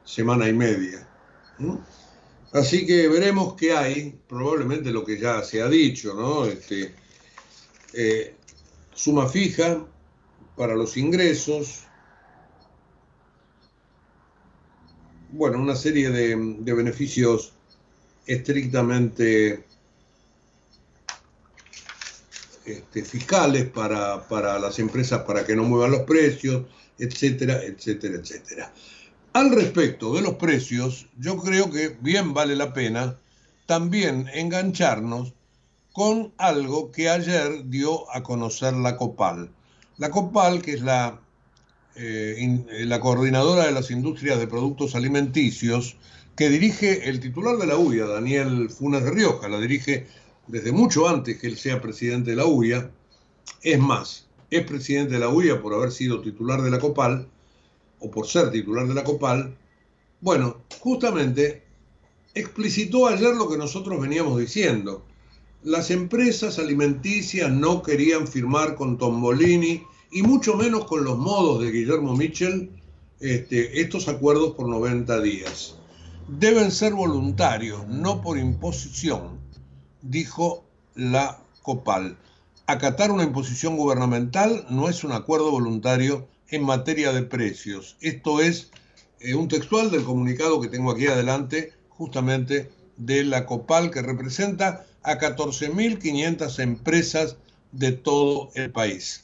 [0.04, 1.08] semana y media.
[2.54, 6.46] Así que veremos qué hay, probablemente lo que ya se ha dicho, ¿no?
[6.46, 6.94] Este,
[7.94, 8.36] eh,
[8.94, 9.84] suma fija
[10.56, 11.86] para los ingresos,
[15.32, 17.54] bueno, una serie de, beneficios
[18.28, 19.66] estrictamente
[22.66, 26.68] este, fiscales para, para, las empresas para que no muevan los precios,
[27.00, 28.74] etcétera, etcétera, etcétera.
[29.34, 33.18] Al respecto de los precios, yo creo que bien vale la pena
[33.66, 35.34] también engancharnos
[35.92, 39.50] con algo que ayer dio a conocer la COPAL.
[39.98, 41.20] La COPAL, que es la,
[41.96, 45.98] eh, la coordinadora de las industrias de productos alimenticios,
[46.36, 50.06] que dirige el titular de la UIA, Daniel Funes de Rioja, la dirige
[50.46, 52.92] desde mucho antes que él sea presidente de la UIA.
[53.64, 57.28] Es más, es presidente de la UIA por haber sido titular de la COPAL,
[58.04, 59.56] o por ser titular de la COPAL.
[60.20, 61.64] Bueno, justamente
[62.36, 65.06] explicitó ayer lo que nosotros veníamos diciendo.
[65.64, 71.72] Las empresas alimenticias no querían firmar con Tombolini y mucho menos con los modos de
[71.72, 72.70] Guillermo Mitchell
[73.22, 75.76] este, estos acuerdos por 90 días.
[76.28, 79.40] Deben ser voluntarios, no por imposición,
[80.02, 82.18] dijo la COPAL.
[82.66, 87.98] Acatar una imposición gubernamental no es un acuerdo voluntario en materia de precios.
[88.00, 88.70] Esto es
[89.20, 94.86] eh, un textual del comunicado que tengo aquí adelante justamente de la COPAL, que representa
[95.02, 97.38] a 14.500 empresas
[97.72, 99.24] de todo el país.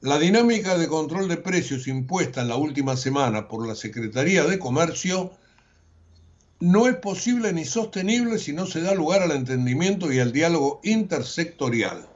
[0.00, 4.60] La dinámica de control de precios impuesta en la última semana por la Secretaría de
[4.60, 5.32] Comercio
[6.60, 10.80] no es posible ni sostenible si no se da lugar al entendimiento y al diálogo
[10.84, 12.06] intersectorial.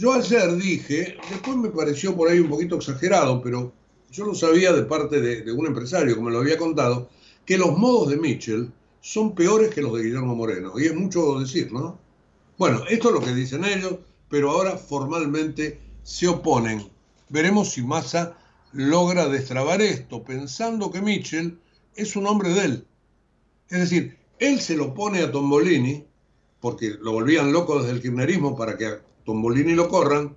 [0.00, 3.70] Yo ayer dije, después me pareció por ahí un poquito exagerado, pero
[4.10, 7.10] yo lo sabía de parte de, un empresario me lo había contado,
[7.44, 10.72] que los modos de Mitchell son peores que los de Guillermo Moreno.
[10.80, 11.98] Y es mucho decir, ¿no?
[12.56, 13.96] Bueno, esto es lo que dicen ellos,
[14.30, 16.88] pero ahora formalmente se oponen.
[17.28, 18.38] Veremos si Massa
[18.72, 21.58] logra destrabar esto, pensando que Mitchell
[21.94, 22.86] es un hombre de él.
[23.68, 26.06] Es decir, él se lo pone a Tombolini,
[26.58, 30.36] porque lo volvían loco desde el kirchnerismo para que Tombolini lo corran,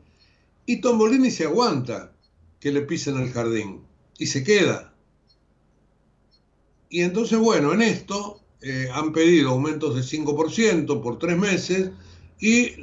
[0.66, 2.14] y Tombolini se aguanta
[2.60, 3.82] que le pisen el jardín
[4.18, 4.94] y se queda.
[6.90, 11.92] Y entonces, bueno, en esto eh, han pedido aumentos de 5% por tres meses
[12.40, 12.76] y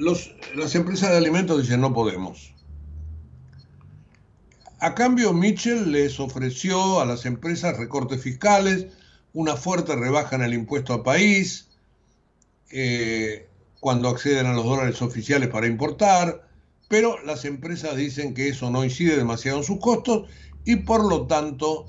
[0.54, 2.52] las empresas de alimentos dicen no podemos.
[4.80, 8.86] A cambio, Mitchell les ofreció a las empresas recortes fiscales,
[9.34, 11.68] una fuerte rebaja en el impuesto al país,
[12.70, 13.46] eh,
[13.80, 16.46] cuando acceden a los dólares oficiales para importar,
[16.88, 20.28] pero las empresas dicen que eso no incide demasiado en sus costos
[20.64, 21.86] y por lo tanto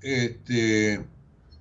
[0.00, 1.04] este,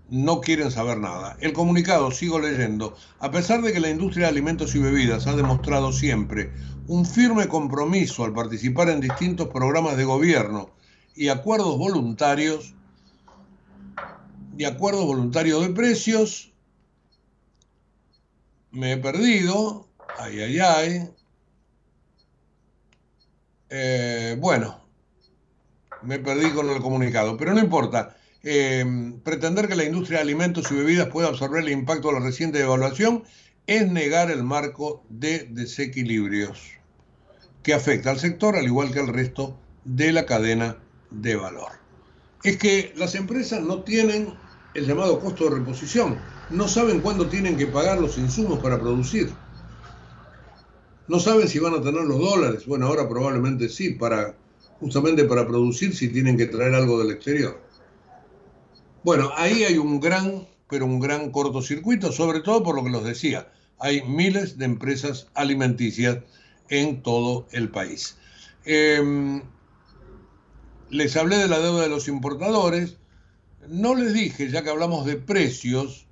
[0.09, 1.37] no quieren saber nada.
[1.39, 5.35] El comunicado, sigo leyendo, a pesar de que la industria de alimentos y bebidas ha
[5.35, 6.51] demostrado siempre
[6.87, 10.69] un firme compromiso al participar en distintos programas de gobierno
[11.15, 12.75] y acuerdos voluntarios,
[14.57, 16.50] y acuerdos voluntarios de precios,
[18.71, 21.09] me he perdido, ay, ay, ay.
[23.69, 24.81] Eh, bueno,
[26.01, 28.17] me perdí con el comunicado, pero no importa.
[28.43, 32.25] Eh, pretender que la industria de alimentos y bebidas pueda absorber el impacto de la
[32.25, 33.23] reciente devaluación
[33.67, 36.71] es negar el marco de desequilibrios
[37.61, 40.77] que afecta al sector al igual que al resto de la cadena
[41.11, 41.71] de valor.
[42.43, 44.33] Es que las empresas no tienen
[44.73, 46.17] el llamado costo de reposición,
[46.49, 49.31] no saben cuándo tienen que pagar los insumos para producir.
[51.07, 52.65] No saben si van a tener los dólares.
[52.65, 54.35] Bueno, ahora probablemente sí, para
[54.79, 57.61] justamente para producir si tienen que traer algo del exterior.
[59.03, 63.03] Bueno, ahí hay un gran, pero un gran cortocircuito, sobre todo por lo que los
[63.03, 63.51] decía.
[63.79, 66.19] Hay miles de empresas alimenticias
[66.69, 68.17] en todo el país.
[68.65, 69.41] Em,
[70.89, 72.97] les hablé de la deuda de los importadores.
[73.67, 76.05] No les dije, ya que hablamos de precios,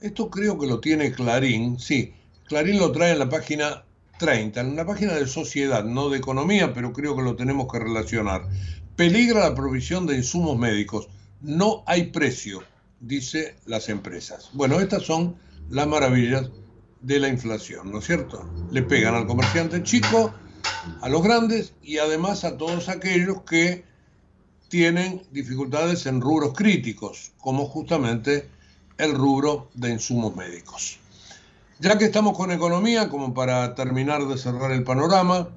[0.00, 2.14] esto creo que lo tiene Clarín, sí,
[2.46, 3.84] Clarín lo trae en la página
[4.18, 7.78] 30, en la página de sociedad, no de economía, pero creo que lo tenemos que
[7.78, 8.46] relacionar.
[8.96, 11.08] Peligra la provisión de insumos médicos
[11.40, 12.62] no hay precio,
[13.00, 14.50] dice las empresas.
[14.52, 15.36] Bueno, estas son
[15.70, 16.50] las maravillas
[17.02, 18.50] de la inflación, ¿no es cierto?
[18.70, 20.34] Le pegan al comerciante chico,
[21.00, 23.84] a los grandes y además a todos aquellos que
[24.68, 28.48] tienen dificultades en rubros críticos, como justamente
[28.98, 30.98] el rubro de insumos médicos.
[31.78, 35.48] Ya que estamos con economía, como para terminar de cerrar el panorama,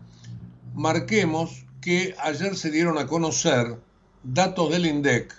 [0.74, 3.80] marquemos que ayer se dieron a conocer
[4.24, 5.34] datos del INDEC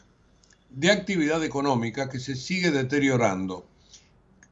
[0.71, 3.67] de actividad económica que se sigue deteriorando.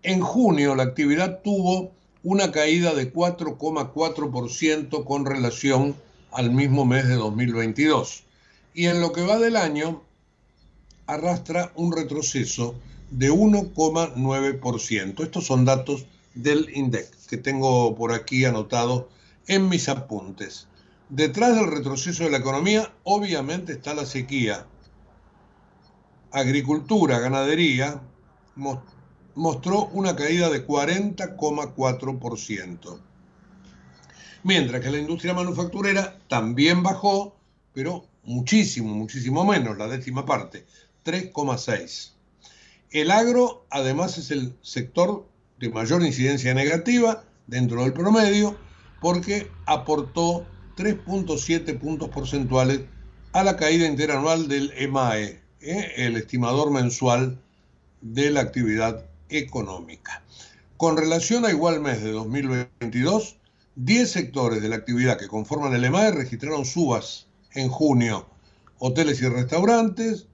[0.02, 1.92] En junio la actividad tuvo
[2.22, 5.96] una caída de 4,4% con relación
[6.30, 8.24] al mismo mes de 2022.
[8.78, 10.04] Y en lo que va del año,
[11.08, 12.76] arrastra un retroceso
[13.10, 15.20] de 1,9%.
[15.20, 16.06] Estos son datos
[16.36, 19.08] del INDEC que tengo por aquí anotado
[19.48, 20.68] en mis apuntes.
[21.08, 24.64] Detrás del retroceso de la economía, obviamente está la sequía.
[26.30, 28.00] Agricultura, ganadería,
[29.34, 33.00] mostró una caída de 40,4%.
[34.44, 37.37] Mientras que la industria manufacturera también bajó,
[37.78, 40.66] pero muchísimo, muchísimo menos, la décima parte,
[41.04, 42.10] 3,6%.
[42.90, 45.28] El agro, además, es el sector
[45.60, 48.58] de mayor incidencia negativa dentro del promedio
[49.00, 50.44] porque aportó
[50.76, 52.80] 3.7 puntos porcentuales
[53.30, 55.92] a la caída interanual del EMAE, ¿eh?
[55.98, 57.40] el estimador mensual
[58.00, 60.24] de la actividad económica.
[60.76, 63.36] Con relación a igual mes de 2022,
[63.76, 67.27] 10 sectores de la actividad que conforman el EMAE registraron subas
[67.58, 68.26] en junio.
[68.78, 70.26] Hoteles y restaurantes,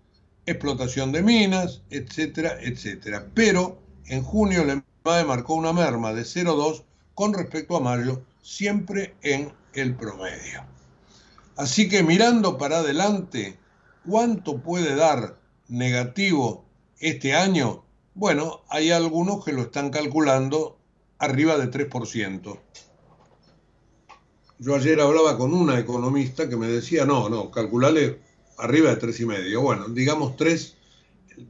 [0.46, 3.26] explotación de minas, etcétera, etcétera.
[3.34, 9.14] Pero en junio el EMAE marcó una merma de 0,2 con respecto a mayo, siempre
[9.22, 10.64] en el promedio.
[11.56, 13.56] Así que mirando para adelante,
[14.06, 16.64] ¿cuánto puede dar negativo
[16.98, 17.84] este año?
[18.14, 20.78] Bueno, hay algunos que lo están calculando
[21.18, 22.58] arriba de 3%.
[24.64, 28.18] Yo ayer hablaba con una economista que me decía, no, no, calculale
[28.56, 29.60] arriba de 3,5.
[29.60, 30.74] Bueno, digamos 3,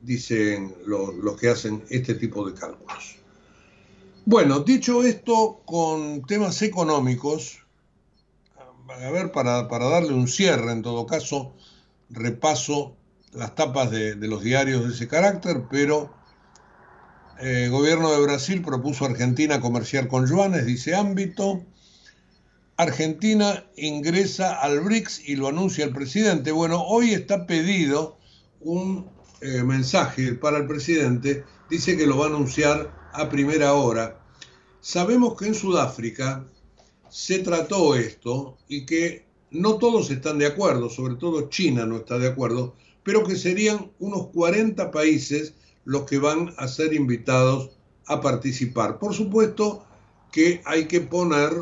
[0.02, 3.16] dicen los, los que hacen este tipo de cálculos.
[4.26, 7.64] Bueno, dicho esto, con temas económicos,
[8.88, 11.54] a ver, para, darle un cierre, en todo caso,
[12.10, 12.96] repaso
[13.32, 16.12] las tapas de, los diarios de ese carácter, pero
[17.38, 21.62] el eh, gobierno de Brasil propuso a Argentina comerciar con yuanes, dice ámbito.
[22.76, 26.50] Argentina ingresa al BRICS y lo anuncia el presidente.
[26.50, 28.18] Bueno, hoy está pedido
[28.60, 29.08] un
[29.40, 34.20] eh, mensaje para el presidente, dice que lo va a anunciar a primera hora.
[34.80, 36.44] Sabemos que en Sudáfrica
[37.08, 42.18] se trató esto y que no todos están de acuerdo, sobre todo China no está
[42.18, 45.54] de acuerdo, pero que serían unos 40 países
[45.84, 47.70] los que van a ser invitados
[48.06, 48.98] a participar.
[48.98, 49.84] Por supuesto
[50.32, 51.52] que hay que poner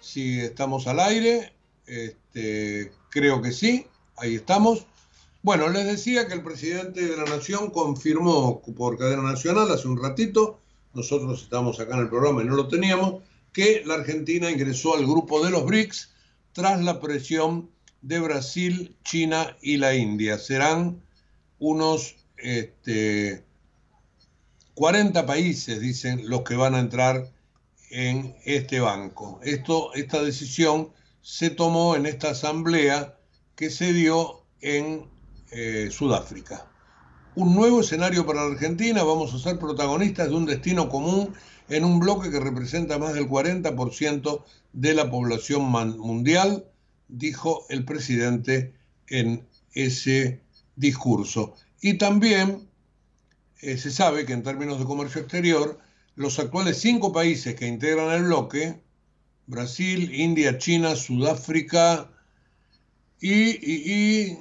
[0.00, 1.52] si estamos al aire.
[1.86, 4.86] Este, creo que sí, ahí estamos.
[5.42, 10.00] Bueno, les decía que el presidente de la Nación confirmó por cadena nacional hace un
[10.00, 10.60] ratito,
[10.94, 13.22] nosotros estamos acá en el programa y no lo teníamos,
[13.52, 16.10] que la Argentina ingresó al grupo de los BRICS
[16.52, 17.70] tras la presión
[18.02, 20.38] de Brasil, China y la India.
[20.38, 21.02] Serán
[21.58, 23.44] unos este,
[24.74, 27.31] 40 países, dicen, los que van a entrar
[27.92, 29.38] en este banco.
[29.44, 30.88] Esto, esta decisión
[31.20, 33.18] se tomó en esta asamblea
[33.54, 35.06] que se dio en
[35.50, 36.68] eh, Sudáfrica.
[37.34, 41.34] Un nuevo escenario para la Argentina, vamos a ser protagonistas de un destino común
[41.68, 46.64] en un bloque que representa más del 40% de la población mundial,
[47.08, 48.74] dijo el presidente
[49.08, 50.40] en ese
[50.76, 51.54] discurso.
[51.82, 52.68] Y también
[53.60, 55.78] eh, se sabe que en términos de comercio exterior,
[56.22, 58.80] los actuales cinco países que integran el bloque,
[59.46, 62.08] Brasil, India, China, Sudáfrica
[63.20, 64.38] y,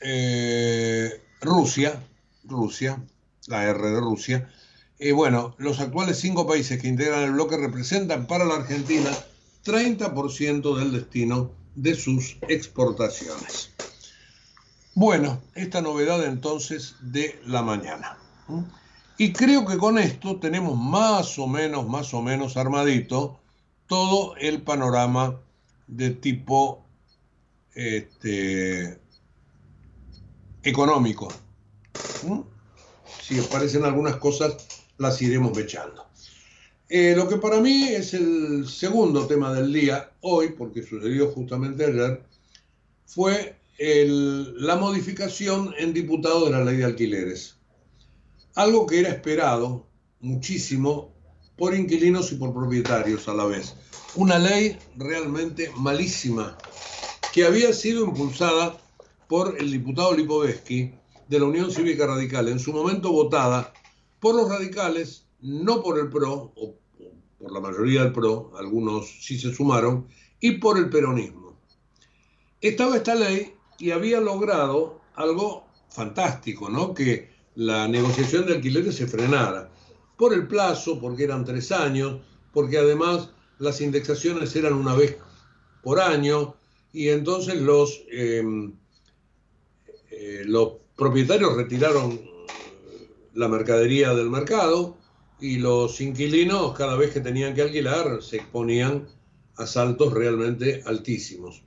[0.00, 2.02] eh, Rusia,
[2.44, 3.04] Rusia,
[3.46, 4.50] la R de Rusia,
[4.98, 9.10] eh, bueno, los actuales cinco países que integran el bloque representan para la Argentina
[9.64, 13.70] 30% del destino de sus exportaciones.
[14.94, 18.16] Bueno, esta novedad entonces de la mañana.
[19.18, 23.40] Y creo que con esto tenemos más o menos, más o menos armadito
[23.86, 25.40] todo el panorama
[25.86, 26.84] de tipo
[27.74, 28.98] este,
[30.62, 31.28] económico.
[33.22, 34.56] Si os parecen algunas cosas,
[34.98, 36.06] las iremos echando.
[36.88, 41.86] Eh, lo que para mí es el segundo tema del día hoy, porque sucedió justamente
[41.86, 42.22] ayer,
[43.06, 47.56] fue la modificación en diputado de la ley de alquileres.
[48.56, 49.86] Algo que era esperado
[50.20, 51.12] muchísimo
[51.58, 53.76] por inquilinos y por propietarios a la vez.
[54.14, 56.56] Una ley realmente malísima
[57.34, 58.78] que había sido impulsada
[59.28, 60.94] por el diputado Lipovetsky
[61.28, 63.74] de la Unión Cívica Radical, en su momento votada
[64.20, 66.76] por los radicales, no por el PRO, o
[67.38, 70.08] por la mayoría del PRO, algunos sí se sumaron,
[70.40, 71.60] y por el peronismo.
[72.62, 76.94] Estaba esta ley y había logrado algo fantástico, ¿no?
[76.94, 79.70] Que la negociación de alquileres se frenara.
[80.16, 82.20] Por el plazo, porque eran tres años,
[82.52, 85.16] porque además las indexaciones eran una vez
[85.82, 86.54] por año,
[86.92, 88.72] y entonces los, em,
[90.10, 92.20] eh, los propietarios retiraron
[93.34, 94.96] la mercadería del mercado
[95.40, 99.06] y los inquilinos cada vez que tenían que alquilar se exponían
[99.56, 101.62] a saltos realmente altísimos.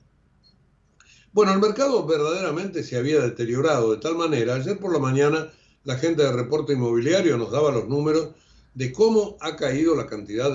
[1.31, 5.51] Bueno, el mercado verdaderamente se había deteriorado de tal manera, ayer por la mañana
[5.89, 8.35] la gente de reporte inmobiliario nos daba los números
[8.75, 10.51] de cómo ha caído la cantidad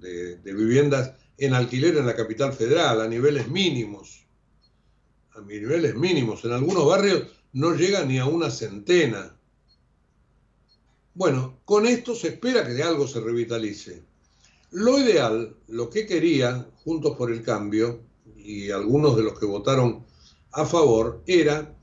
[0.00, 4.24] de, viviendas en alquiler en la capital federal a niveles mínimos.
[5.32, 6.44] A niveles mínimos.
[6.44, 9.36] En algunos barrios no llega ni a una centena.
[11.14, 14.04] Bueno, con esto se espera que algo se revitalice.
[14.70, 18.02] Lo ideal, lo que quería Juntos por el Cambio
[18.36, 20.06] y algunos de los que votaron
[20.52, 21.76] a favor era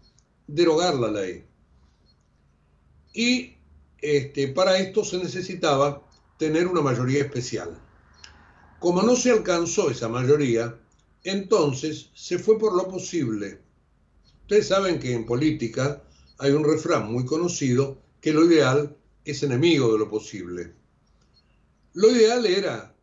[0.48, 1.44] derogar la ley.
[3.14, 3.56] Y
[4.02, 6.04] este, para esto se necesitaba
[6.38, 7.80] tener una mayoría especial.
[8.80, 10.78] Como no se alcanzó esa mayoría,
[11.24, 13.62] entonces se fue por lo posible.
[14.42, 16.04] Ustedes saben que en política
[16.38, 20.74] hay un refrán muy conocido que lo ideal es enemigo de lo posible.
[21.94, 22.94] Lo ideal era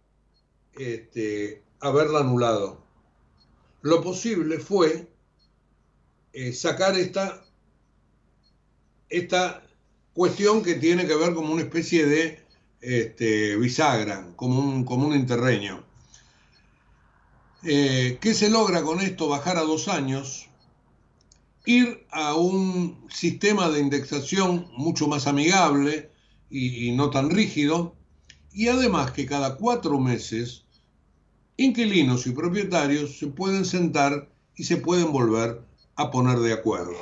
[0.74, 2.84] este, haberla anulado.
[3.82, 5.08] Lo posible fue
[6.32, 7.42] eh, sacar esta,
[9.08, 9.62] esta
[10.14, 12.42] cuestión que tiene que ver como una especie de
[12.80, 15.84] este, bisagra, como un, como un interreño.
[17.62, 19.28] Eh, ¿Qué se logra con esto?
[19.28, 20.48] Bajar a dos años,
[21.66, 26.10] ir a un sistema de indexación mucho más amigable
[26.48, 27.94] y no tan rígido,
[28.52, 30.64] y además que cada cuatro meses
[31.56, 35.60] inquilinos y propietarios se pueden sentar y se pueden volver
[35.96, 36.96] a poner de acuerdo,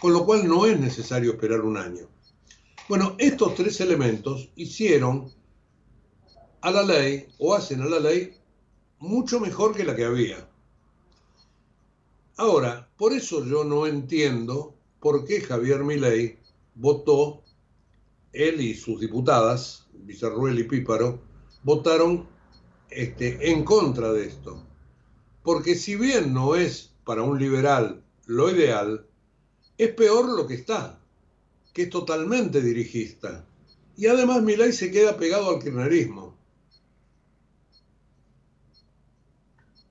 [0.00, 2.09] con lo cual no es necesario esperar un año.
[2.90, 5.32] Bueno, estos tres elementos hicieron
[6.60, 8.34] a la ley, o hacen a la ley,
[8.98, 10.50] mucho mejor que la que había.
[12.36, 16.40] Ahora, por eso yo no entiendo por qué Javier Milei
[16.74, 17.44] votó,
[18.32, 21.22] él y sus diputadas, Villarruel y Píparo,
[21.62, 22.26] votaron
[22.90, 24.64] este, en contra de esto.
[25.44, 29.06] Porque si bien no es para un liberal lo ideal,
[29.78, 30.99] es peor lo que está,
[31.72, 33.44] que es totalmente dirigista.
[33.96, 36.34] Y además Milay se queda pegado al kirchnerismo.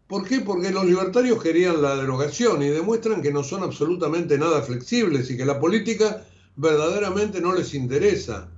[0.07, 0.39] ¿Por qué?
[0.39, 5.37] Porque los libertarios querían la derogación y demuestran que no son absolutamente nada flexibles y
[5.37, 6.25] que la política
[6.55, 8.49] verdaderamente no les interesa.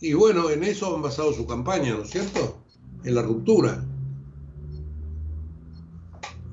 [0.00, 2.58] Y bueno, en eso han basado su campaña, ¿no es cierto?
[3.02, 3.84] En la ruptura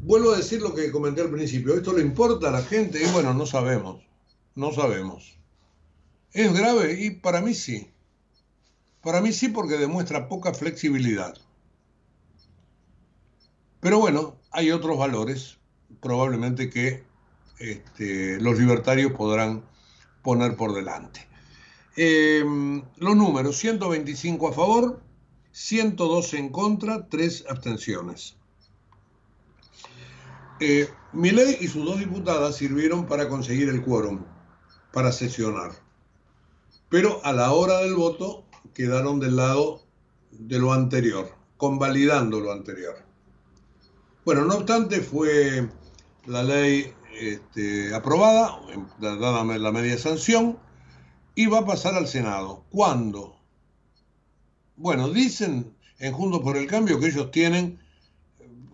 [0.06, 3.02] vuelvo a decir lo que comenté al principio, ¿esto le importa a la gente?
[3.02, 4.04] Y bueno, no sabemos,
[4.54, 5.38] no sabemos.
[6.36, 7.02] ¿Es grave?
[7.02, 7.90] Y para mí sí.
[9.02, 11.34] Para mí sí porque demuestra poca flexibilidad.
[13.80, 15.60] Pero bueno, hay otros valores
[16.02, 17.06] probablemente que
[17.58, 19.64] este, los libertarios podrán
[20.24, 21.26] poner por delante.
[21.96, 25.02] Em, los números, 125 a favor,
[25.54, 28.36] 112 en contra, 3 abstenciones.
[30.60, 34.26] Eh, Milei y sus dos diputadas sirvieron para conseguir el quórum,
[34.92, 35.85] para sesionar.
[36.90, 39.84] Pero a la hora del voto quedaron del lado
[40.32, 42.96] de lo anterior, convalidando lo anterior.
[44.24, 45.70] Bueno, no obstante, fue
[46.26, 48.60] la ley este, aprobada,
[49.00, 50.58] dada la media sanción,
[51.36, 52.64] y va a pasar al Senado.
[52.70, 53.36] ¿Cuándo?
[54.78, 57.80] bueno, dicen en Juntos por el Cambio que ellos tienen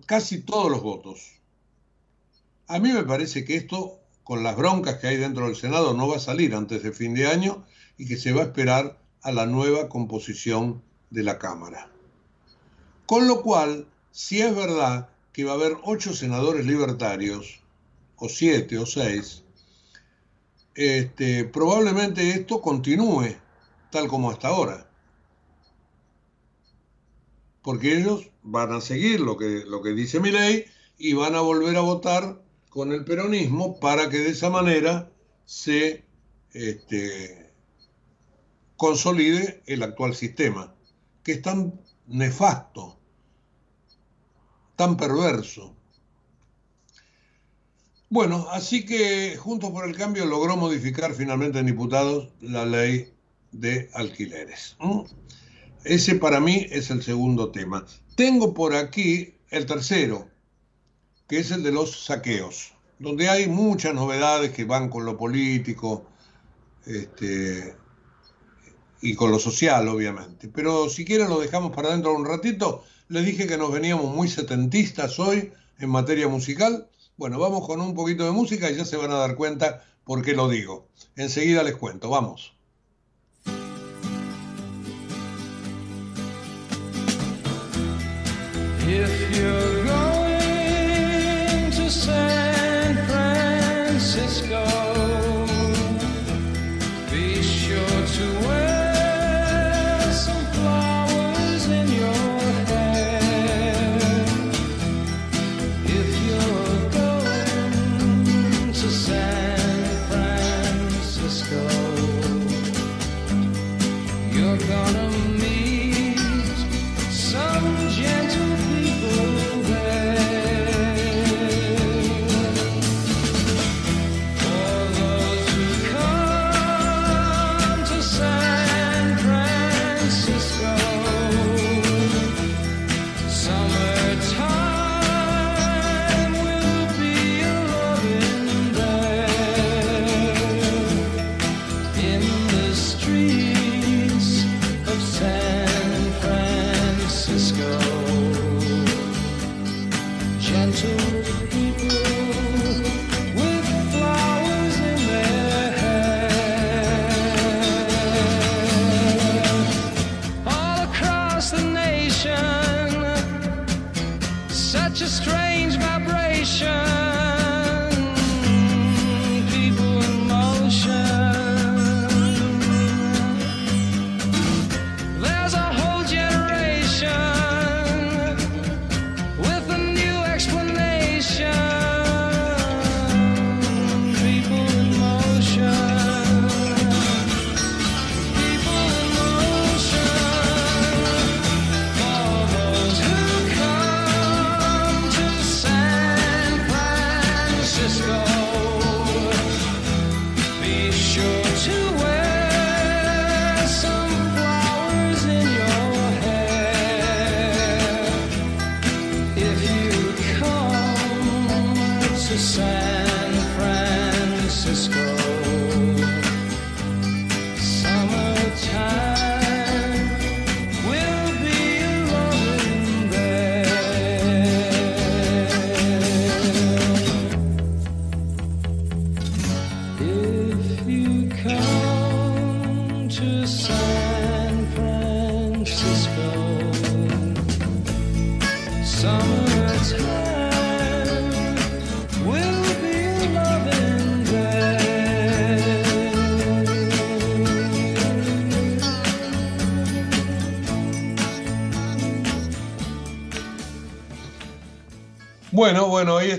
[0.06, 1.34] casi todos los votos.
[2.68, 6.08] A mí me parece que esto, con las broncas que hay dentro del Senado, no
[6.08, 7.66] va a salir antes de fin de año
[8.02, 10.82] y que se va a esperar a la nueva composición
[11.12, 11.92] de la Cámara.
[13.06, 17.62] Con lo cual, si es verdad que va a haber ocho senadores libertarios,
[18.16, 19.44] o siete o seis,
[20.74, 23.36] este, probablemente esto continúe
[23.92, 24.90] tal como hasta ahora.
[27.62, 30.66] Porque ellos van a seguir lo que, lo que dice mi ley
[30.98, 35.12] y van a volver a votar con el peronismo para que de esa manera
[35.46, 36.04] se
[36.54, 37.51] este,
[38.82, 40.74] consolide el actual sistema,
[41.22, 42.98] que es tan nefasto,
[44.76, 45.76] tan perverso.
[48.10, 53.14] Bueno, así que Juntos por el Cambio logró modificar finalmente en diputados la ley
[53.52, 54.76] de alquileres.
[55.84, 57.86] Ese para mí es el segundo tema.
[58.16, 60.28] Tengo por aquí el tercero,
[61.28, 66.08] que es el de los saqueos, donde hay muchas novedades que van con lo político
[66.88, 67.76] este,
[69.02, 70.48] y con lo social, obviamente.
[70.48, 72.84] Pero si quieren lo dejamos para dentro un ratito.
[73.10, 76.88] Les dije que nos veníamos muy setentistas hoy en materia musical.
[77.18, 80.22] Bueno, vamos con un poquito de música y ya se van a dar cuenta por
[80.22, 80.88] qué lo digo.
[81.16, 82.54] Enseguida les cuento, vamos.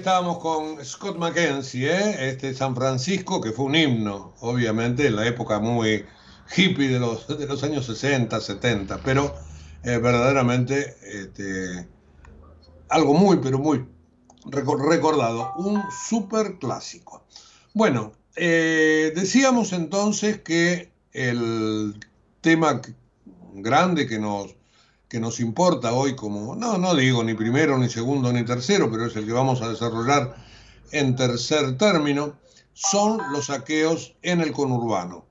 [0.03, 2.29] Estábamos con Scott Mackenzie, ¿eh?
[2.31, 6.05] este San Francisco, que fue un himno, obviamente, en la época muy
[6.57, 9.33] hippie de los, de los años 60, 70, pero
[9.85, 11.89] eh, verdaderamente este,
[12.89, 13.85] algo muy, pero muy
[14.47, 17.23] reco- recordado, un super clásico.
[17.73, 21.95] Bueno, eh, decíamos entonces que el
[22.41, 22.83] tema
[23.55, 24.57] grande que nos,
[25.13, 29.05] que nos importa hoy como, no, no digo ni primero, ni segundo, ni tercero, pero
[29.05, 30.35] es el que vamos a desarrollar
[30.91, 32.39] en tercer término,
[32.73, 35.27] son los saqueos en el conurbano.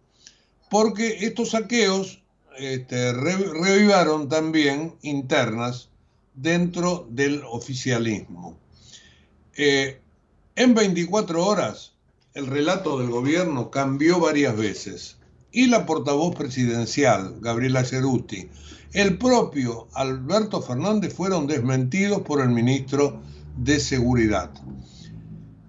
[0.69, 2.21] Porque estos saqueos
[2.59, 5.89] este, re- revivaron también internas
[6.35, 8.55] dentro del oficialismo.
[9.57, 9.99] Eh,
[10.57, 11.93] en 24 horas,
[12.35, 15.17] el relato del gobierno cambió varias veces
[15.51, 18.47] y la portavoz presidencial, Gabriela Ceruti,
[18.93, 23.21] el propio Alberto Fernández fueron desmentidos por el ministro
[23.57, 24.51] de Seguridad.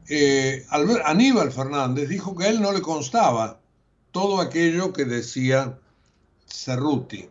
[0.08, 0.66] Eh,
[1.04, 3.60] Aníbal Fernández dijo que a él no le constaba
[4.10, 5.78] todo aquello que decía
[6.46, 7.28] Cerruti.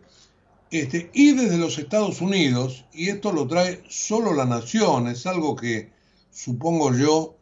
[0.71, 5.55] Este, y desde los Estados Unidos, y esto lo trae solo la Nación, es algo
[5.55, 5.91] que
[6.31, 7.35] supongo yo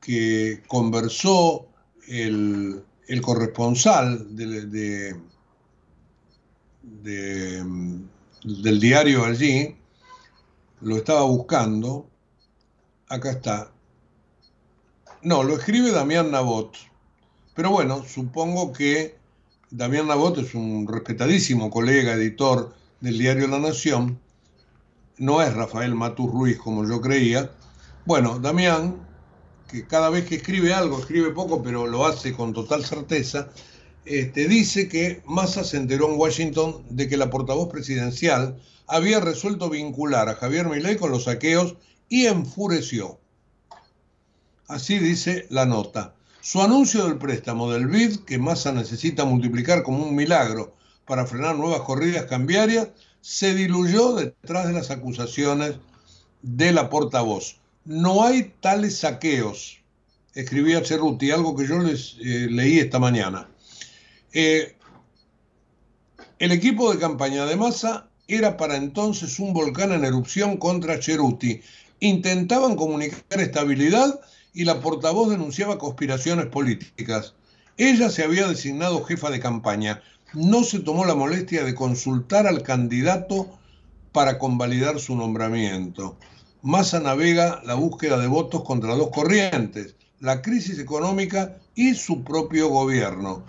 [0.00, 1.68] que conversó
[2.08, 5.16] el, el corresponsal de-
[7.00, 7.64] de,
[8.44, 9.76] del diario allí,
[10.80, 12.08] lo estaba buscando,
[13.08, 13.72] acá está.
[15.22, 16.76] No, lo escribe Damián Nabot,
[17.54, 19.16] pero bueno, supongo que
[19.70, 24.18] Damián Nabot es un respetadísimo colega, editor del diario La Nación,
[25.18, 27.52] no es Rafael Matus Ruiz como yo creía.
[28.04, 28.96] Bueno, Damián,
[29.68, 33.48] que cada vez que escribe algo, escribe poco, pero lo hace con total certeza,
[34.04, 39.70] este, dice que Massa se enteró en Washington de que la portavoz presidencial había resuelto
[39.70, 41.76] vincular a Javier Milei con los saqueos
[42.08, 43.18] y enfureció.
[44.66, 46.14] Así dice la nota.
[46.40, 50.74] Su anuncio del préstamo del BID, que Massa necesita multiplicar como un milagro
[51.06, 52.88] para frenar nuevas corridas cambiarias,
[53.20, 55.76] se diluyó detrás de las acusaciones
[56.42, 57.60] de la portavoz.
[57.84, 59.78] No hay tales saqueos,
[60.34, 63.48] escribía Cerruti, algo que yo les eh, leí esta mañana.
[64.32, 64.76] Eh,
[66.38, 71.60] el equipo de campaña de Massa era para entonces un volcán en erupción contra Cerruti.
[72.00, 74.20] Intentaban comunicar estabilidad
[74.54, 77.34] y la portavoz denunciaba conspiraciones políticas.
[77.76, 80.02] Ella se había designado jefa de campaña.
[80.34, 83.58] No se tomó la molestia de consultar al candidato
[84.12, 86.16] para convalidar su nombramiento.
[86.62, 92.68] Massa navega la búsqueda de votos contra dos corrientes, la crisis económica y su propio
[92.68, 93.44] gobierno.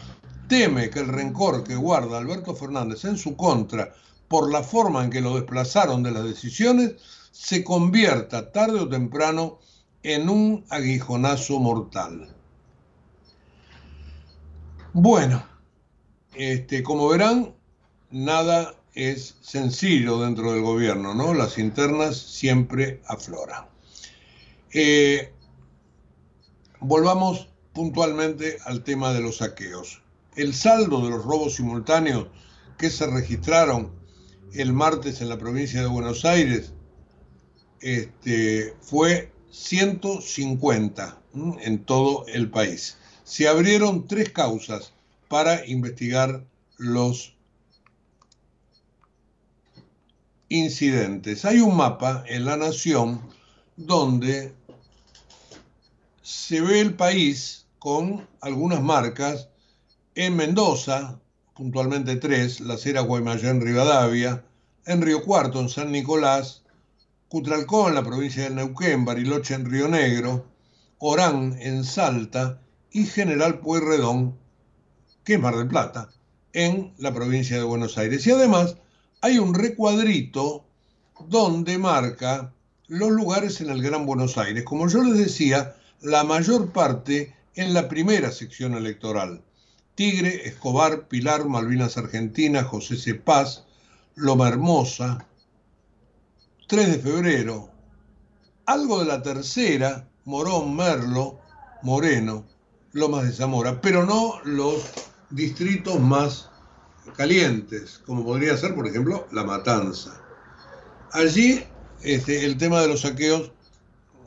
[0.54, 3.92] Teme que el rencor que guarda Alberto Fernández en su contra
[4.28, 6.94] por la forma en que lo desplazaron de las decisiones
[7.32, 9.58] se convierta tarde o temprano
[10.04, 12.36] en un aguijonazo mortal.
[14.94, 15.44] Bueno,
[16.36, 17.56] este, como verán,
[18.12, 21.34] nada es sencillo dentro del gobierno, ¿no?
[21.34, 23.66] Las internas siempre afloran.
[24.72, 25.34] Eh,
[26.80, 30.03] volvamos puntualmente al tema de los saqueos.
[30.36, 32.28] El saldo de los robos simultáneos
[32.78, 33.92] que se registraron
[34.54, 36.74] el martes en la provincia de Buenos Aires
[37.82, 41.56] este, fue 150 ¿m?
[41.62, 42.98] en todo el país.
[43.24, 44.94] Se abrieron tres causas
[45.28, 46.44] para investigar
[46.78, 47.36] los
[50.50, 51.46] incidentes.
[51.46, 53.22] Hay un mapa en La Nación
[53.76, 54.54] donde
[56.22, 59.50] se ve el país con algunas marcas
[60.16, 61.20] en Mendoza,
[61.56, 64.44] puntualmente tres, La Cera, Guaymallén, Rivadavia,
[64.86, 66.64] en Río Cuarto, en San Nicolás,
[67.34, 70.46] Cutralcó en la provincia de Neuquén, Bariloche en Río Negro,
[71.00, 72.62] Orán en Salta
[72.92, 74.38] y General Pueyrredón,
[75.24, 76.12] que es Mar del Plata,
[76.54, 78.28] en la provincia de Buenos Aires.
[78.28, 78.78] Y además
[79.22, 80.64] hay un recuadrito
[81.28, 82.54] donde marca
[82.88, 84.64] los lugares en el Gran Buenos Aires.
[84.64, 89.42] Como yo les decía, la mayor parte en la primera sección electoral.
[89.96, 93.22] Tigre, Escobar, Pilar, Malvinas Argentina, José C.
[94.16, 95.26] Loma Hermosa,
[96.68, 97.70] 3 de febrero,
[98.66, 101.40] algo de la tercera, Morón, Merlo,
[101.82, 102.46] Moreno,
[102.92, 104.84] Lomas de Zamora, pero no los
[105.30, 106.50] distritos más
[107.18, 110.20] calientes, como podría ser, por ejemplo, La Matanza.
[111.12, 111.64] Allí
[112.02, 113.52] este, el tema de los saqueos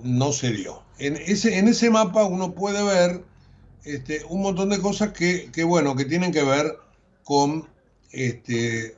[0.02, 0.82] no se dio.
[0.98, 3.24] En ese, en ese mapa uno puede ver
[3.86, 6.76] este, un montón de cosas que, que, bueno, que tienen que ver
[7.22, 7.68] con
[8.10, 8.96] este,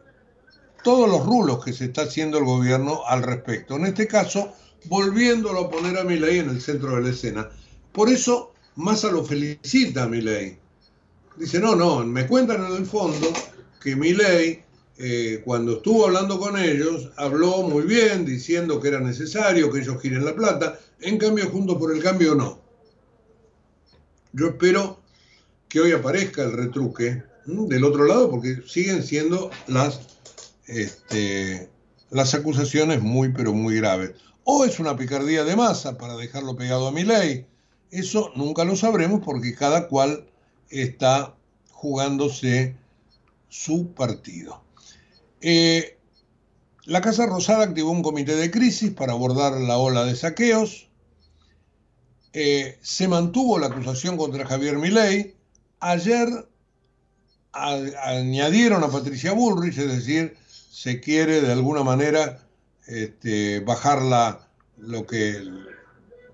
[0.83, 3.77] todos los rulos que se está haciendo el gobierno al respecto.
[3.77, 4.53] En este caso,
[4.87, 7.51] volviéndolo a poner a Milei en el centro de la escena.
[7.93, 10.59] Por eso, Massa lo felicita a Milei.
[11.37, 13.31] Dice, no, no, me cuentan en el fondo
[13.83, 14.63] que Milei,
[14.97, 20.01] eh, cuando estuvo hablando con ellos, habló muy bien, diciendo que era necesario que ellos
[20.01, 20.79] giren la plata.
[21.01, 22.68] En cambio, Juntos por el Cambio no.
[24.39, 25.01] Yo espero
[25.69, 30.01] que hoy aparezca el retruque del otro lado, porque siguen siendo las,
[30.67, 31.69] este,
[32.11, 34.13] las acusaciones muy, pero muy graves.
[34.45, 37.47] O es una picardía de masa para dejarlo pegado a mi ley.
[37.91, 40.29] Eso nunca lo sabremos porque cada cual
[40.71, 41.35] está
[41.73, 42.77] jugándose
[43.49, 44.63] su partido.
[45.41, 45.99] Eh,
[46.85, 50.88] la Casa Rosada activó un comité de crisis para abordar la ola de saqueos.
[52.33, 55.35] Eh, se mantuvo la acusación contra Javier Milei.
[55.81, 56.29] Ayer
[57.53, 60.37] añadieron a Patricia Bullrich, es decir,
[60.71, 62.47] se quiere de alguna manera
[62.87, 65.43] este, bajar la, lo, que,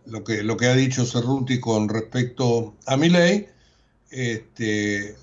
[0.07, 3.49] lo, que, lo que ha dicho Cerruti con respecto a Milei.
[4.11, 5.17] Este,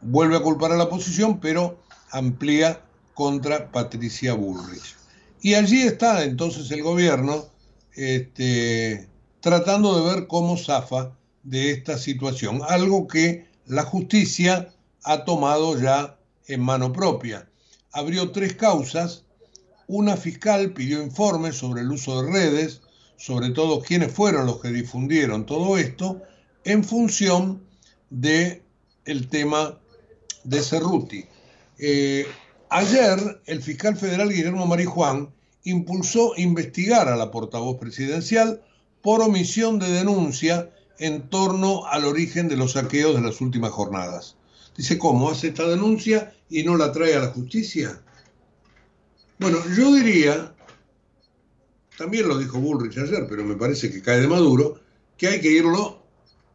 [0.00, 2.80] vuelve a culpar a la oposición, pero amplía
[3.14, 4.96] contra Patricia Bullrich.
[5.40, 7.46] Y allí está entonces el gobierno
[7.94, 9.08] este,
[9.46, 11.12] tratando de ver cómo zafa
[11.44, 14.74] de esta situación, algo que la justicia
[15.04, 16.18] ha tomado ya
[16.48, 17.48] en mano propia.
[17.92, 19.22] Abrió tres causas,
[19.86, 22.80] una fiscal pidió informes sobre el uso de redes,
[23.18, 26.20] sobre todo quiénes fueron los que difundieron todo esto,
[26.64, 27.62] en función
[28.10, 28.64] de
[29.04, 29.78] el tema
[30.42, 31.24] de Cerruti.
[31.78, 32.26] Eh,
[32.68, 35.32] ayer el fiscal federal Guillermo Marijuán
[35.62, 38.60] impulsó investigar a la portavoz presidencial
[39.06, 44.34] por omisión de denuncia en torno al origen de los saqueos de las últimas jornadas.
[44.76, 48.02] Dice, ¿cómo hace esta denuncia y no la trae a la justicia?
[49.38, 50.52] Bueno, yo diría,
[51.96, 54.80] también lo dijo Bullrich ayer, pero me parece que cae de Maduro,
[55.16, 56.02] que hay que irlo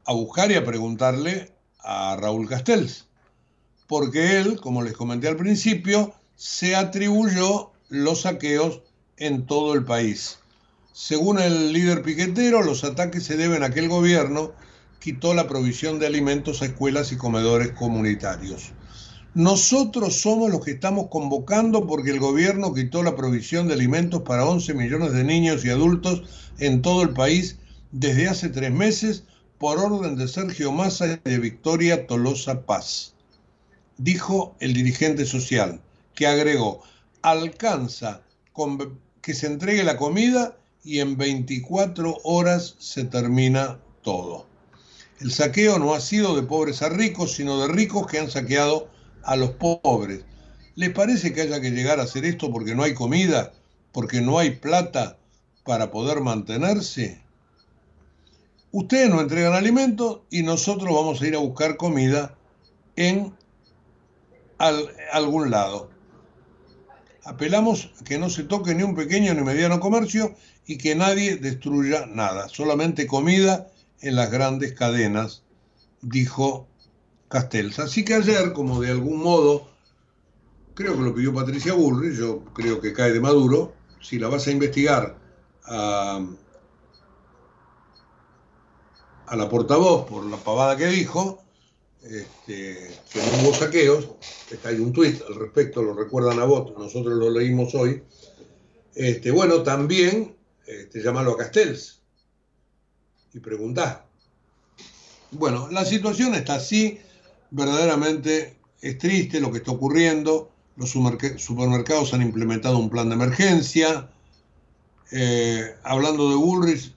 [0.03, 3.07] a buscar y a preguntarle a Raúl Castells,
[3.87, 8.81] porque él, como les comenté al principio, se atribuyó los saqueos
[9.15, 10.40] en todo el país.
[11.03, 14.51] Según el líder piquetero, los ataques se deben a que el gobierno
[14.99, 18.71] quitó la provisión de alimentos a escuelas y comedores comunitarios.
[19.33, 24.45] Nosotros somos los que estamos convocando porque el gobierno quitó la provisión de alimentos para
[24.45, 26.21] 11 millones de niños y adultos
[26.59, 27.57] en todo el país
[27.91, 29.23] desde hace tres meses
[29.57, 33.15] por orden de Sergio Massa y de Victoria Tolosa Paz.
[33.97, 35.81] Dijo el dirigente social,
[36.13, 36.83] que agregó,
[37.23, 38.21] alcanza
[39.23, 44.45] que se entregue la comida y en 24 horas se termina todo.
[45.19, 48.89] El saqueo no ha sido de pobres a ricos, sino de ricos que han saqueado
[49.23, 50.25] a los pobres.
[50.75, 53.53] ¿Les parece que haya que llegar a hacer esto porque no hay comida,
[53.91, 55.17] porque no hay plata
[55.63, 57.21] para poder mantenerse?
[58.71, 62.35] Ustedes no entregan alimentos y nosotros vamos a ir a buscar comida
[62.95, 63.33] en
[64.57, 65.89] al- algún lado.
[67.23, 70.35] Apelamos a que no se toque ni un pequeño ni mediano comercio
[70.65, 73.67] y que nadie destruya nada, solamente comida
[74.01, 75.43] en las grandes cadenas,
[76.01, 76.67] dijo
[77.27, 77.79] Castells.
[77.79, 79.67] Así que ayer, como de algún modo,
[80.73, 84.47] creo que lo pidió Patricia Bullrich, yo creo que cae de Maduro, si la vas
[84.47, 85.17] a investigar
[85.65, 86.25] a,
[89.35, 91.41] la portavoz por la pavada que dijo,
[92.03, 94.09] este, que no hubo saqueos,
[94.65, 98.03] hay un tuit al respecto, lo recuerdan a vos, nosotros lo leímos hoy,
[98.95, 100.35] este, bueno, también
[100.79, 102.01] este, llámalo a Castells
[103.33, 104.05] y preguntá.
[105.31, 106.99] Bueno, la situación está así,
[107.51, 113.15] verdaderamente es triste lo que está ocurriendo, los supermerc- supermercados han implementado un plan de
[113.15, 114.09] emergencia,
[115.11, 116.93] eh, hablando de Bullrich,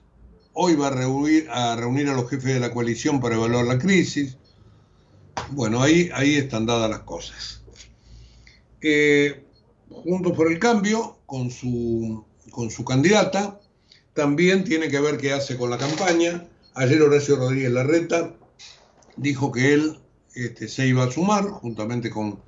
[0.53, 3.77] hoy va a reunir, a reunir a los jefes de la coalición para evaluar la
[3.77, 4.37] crisis.
[5.51, 7.61] Bueno, ahí, ahí están dadas las cosas.
[8.81, 9.43] Eh,
[9.89, 13.59] Juntos por el Cambio, con su, con su candidata,
[14.15, 16.47] también tiene que ver qué hace con la campaña.
[16.73, 18.33] Ayer Horacio Rodríguez Larreta
[19.17, 19.99] dijo que él
[20.33, 22.39] este, se iba a sumar juntamente con,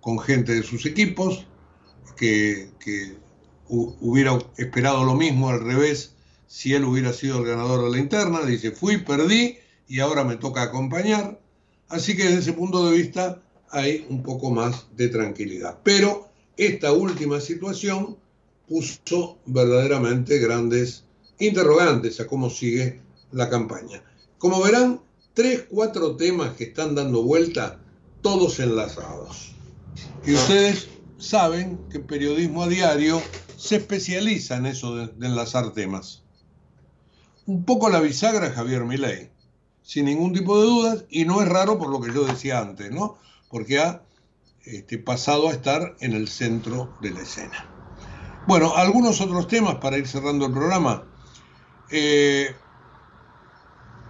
[0.00, 1.46] con gente de sus equipos,
[2.16, 3.16] que, que
[3.68, 6.14] hu- hubiera esperado lo mismo al revés
[6.46, 8.40] si él hubiera sido el ganador de la interna.
[8.42, 9.58] Dice, fui, perdí
[9.88, 11.40] y ahora me toca acompañar.
[11.88, 15.78] Así que desde ese punto de vista hay un poco más de tranquilidad.
[15.82, 18.16] Pero esta última situación
[18.68, 21.04] puso verdaderamente grandes
[21.38, 23.00] interrogantes a cómo sigue
[23.32, 24.02] la campaña.
[24.38, 25.00] Como verán,
[25.34, 27.78] tres, cuatro temas que están dando vuelta,
[28.22, 29.54] todos enlazados.
[30.26, 33.22] Y ustedes saben que periodismo a diario
[33.56, 36.22] se especializa en eso de, de enlazar temas.
[37.46, 39.30] Un poco la bisagra Javier Milei,
[39.82, 42.90] sin ningún tipo de dudas, y no es raro por lo que yo decía antes,
[42.90, 43.18] ¿no?
[43.48, 44.02] Porque ha
[44.66, 47.70] este, pasado a estar en el centro de la escena.
[48.48, 51.04] Bueno, algunos otros temas para ir cerrando el programa.
[51.90, 52.54] Eh,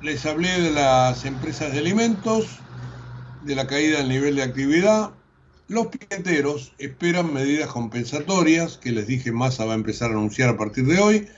[0.02, 2.46] les hablé de las empresas de alimentos,
[3.44, 5.10] de la caída del nivel de actividad.
[5.68, 10.56] Los piqueteros esperan medidas compensatorias, que les dije Massa va a empezar a anunciar a
[10.56, 11.28] partir de hoy.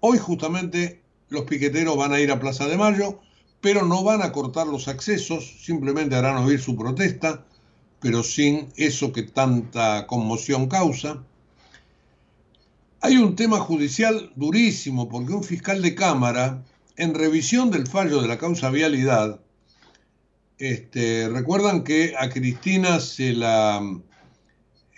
[0.00, 3.20] Hoy justamente los piqueteros van a ir a Plaza de Mayo,
[3.60, 7.44] pero no van a cortar los accesos, simplemente harán oír su protesta
[8.00, 11.24] pero sin eso que tanta conmoción causa.
[13.00, 16.64] Hay un tema judicial durísimo porque un fiscal de Cámara,
[16.96, 19.40] en revisión del fallo de la causa vialidad,
[20.58, 23.80] este, recuerdan que a Cristina se la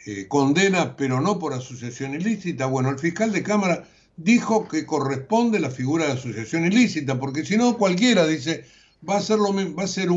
[0.06, 2.64] eh, condena, pero no por asociación ilícita.
[2.64, 3.86] Bueno, el fiscal de Cámara
[4.16, 8.64] dijo que corresponde la figura de asociación ilícita, porque si no, cualquiera dice,
[9.06, 10.08] va a ser, lo, va a ser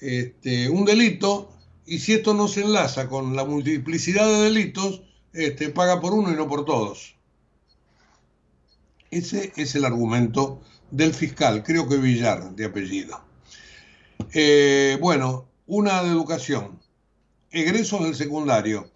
[0.00, 1.50] este, un delito,
[1.84, 5.02] y si esto no se enlaza con la multiplicidad de delitos,
[5.36, 7.14] este, paga por uno y no por todos.
[9.10, 10.60] Ese es el argumento
[10.90, 13.20] del fiscal, creo que Villar, de apellido.
[14.32, 16.80] Eh, bueno, una de educación.
[17.50, 18.90] Egresos del secundario.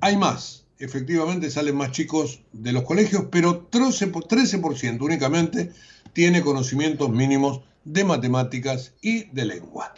[0.00, 0.64] Hay más.
[0.78, 5.72] Efectivamente salen más chicos de los colegios, pero 13%, 13% únicamente
[6.12, 9.94] tiene conocimientos mínimos de matemáticas y de lengua.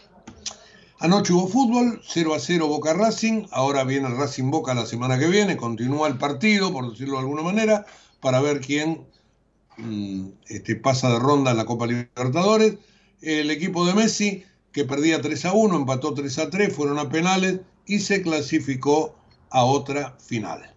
[1.00, 5.16] Anoche hubo fútbol, 0 a 0 Boca Racing, ahora viene el Racing Boca la semana
[5.16, 7.86] que viene, continúa el partido, por decirlo de alguna manera,
[8.20, 9.06] para ver quién
[9.76, 12.78] mm, este, pasa de ronda en la Copa Libertadores.
[13.22, 14.42] El equipo de Messi,
[14.72, 19.14] que perdía 3 a 1, empató 3 a 3, fueron a penales y se clasificó
[19.50, 20.74] a otra final.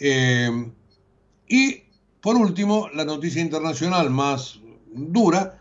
[0.00, 0.72] Eh,
[1.46, 1.84] y
[2.20, 4.58] por último, la noticia internacional más
[4.92, 5.60] dura,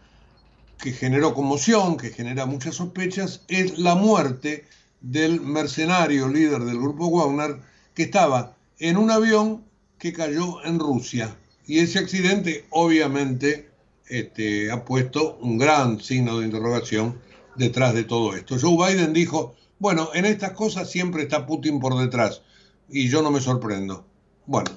[0.83, 4.65] que generó conmoción, que genera muchas sospechas, es la muerte
[4.99, 7.61] del mercenario líder del grupo Wagner,
[7.93, 9.63] que estaba en un avión
[9.97, 11.37] que cayó en Rusia.
[11.65, 13.69] Y ese accidente obviamente
[14.09, 17.17] este, ha puesto un gran signo de interrogación
[17.55, 18.57] detrás de todo esto.
[18.59, 22.41] Joe Biden dijo, bueno, en estas cosas siempre está Putin por detrás
[22.89, 24.05] y yo no me sorprendo.
[24.47, 24.69] Bueno,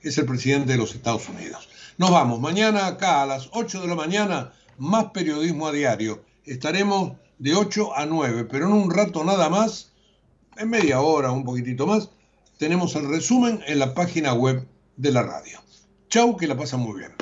[0.00, 1.68] es el presidente de los Estados Unidos.
[1.98, 6.24] Nos vamos, mañana acá a las 8 de la mañana, más periodismo a diario.
[6.44, 9.92] Estaremos de 8 a 9, pero en un rato nada más,
[10.56, 12.10] en media hora, un poquitito más,
[12.58, 14.66] tenemos el resumen en la página web
[14.96, 15.58] de la radio.
[16.08, 17.21] Chau, que la pasan muy bien.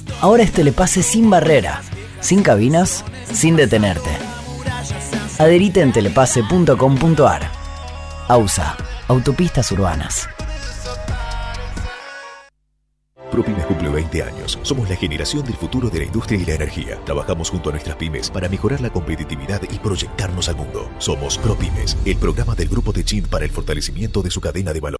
[0.21, 1.81] ahora es telepase sin barrera,
[2.21, 4.09] sin cabinas, sin detenerte.
[5.39, 7.51] Adherite en telepase.com.ar.
[8.27, 10.29] AUSA, Autopistas Urbanas.
[13.31, 14.59] ProPymes cumple 20 años.
[14.61, 16.99] Somos la generación del futuro de la industria y la energía.
[17.05, 20.91] Trabajamos junto a nuestras pymes para mejorar la competitividad y proyectarnos al mundo.
[20.97, 24.99] Somos ProPymes, el programa del Grupo de para el fortalecimiento de su cadena de valor.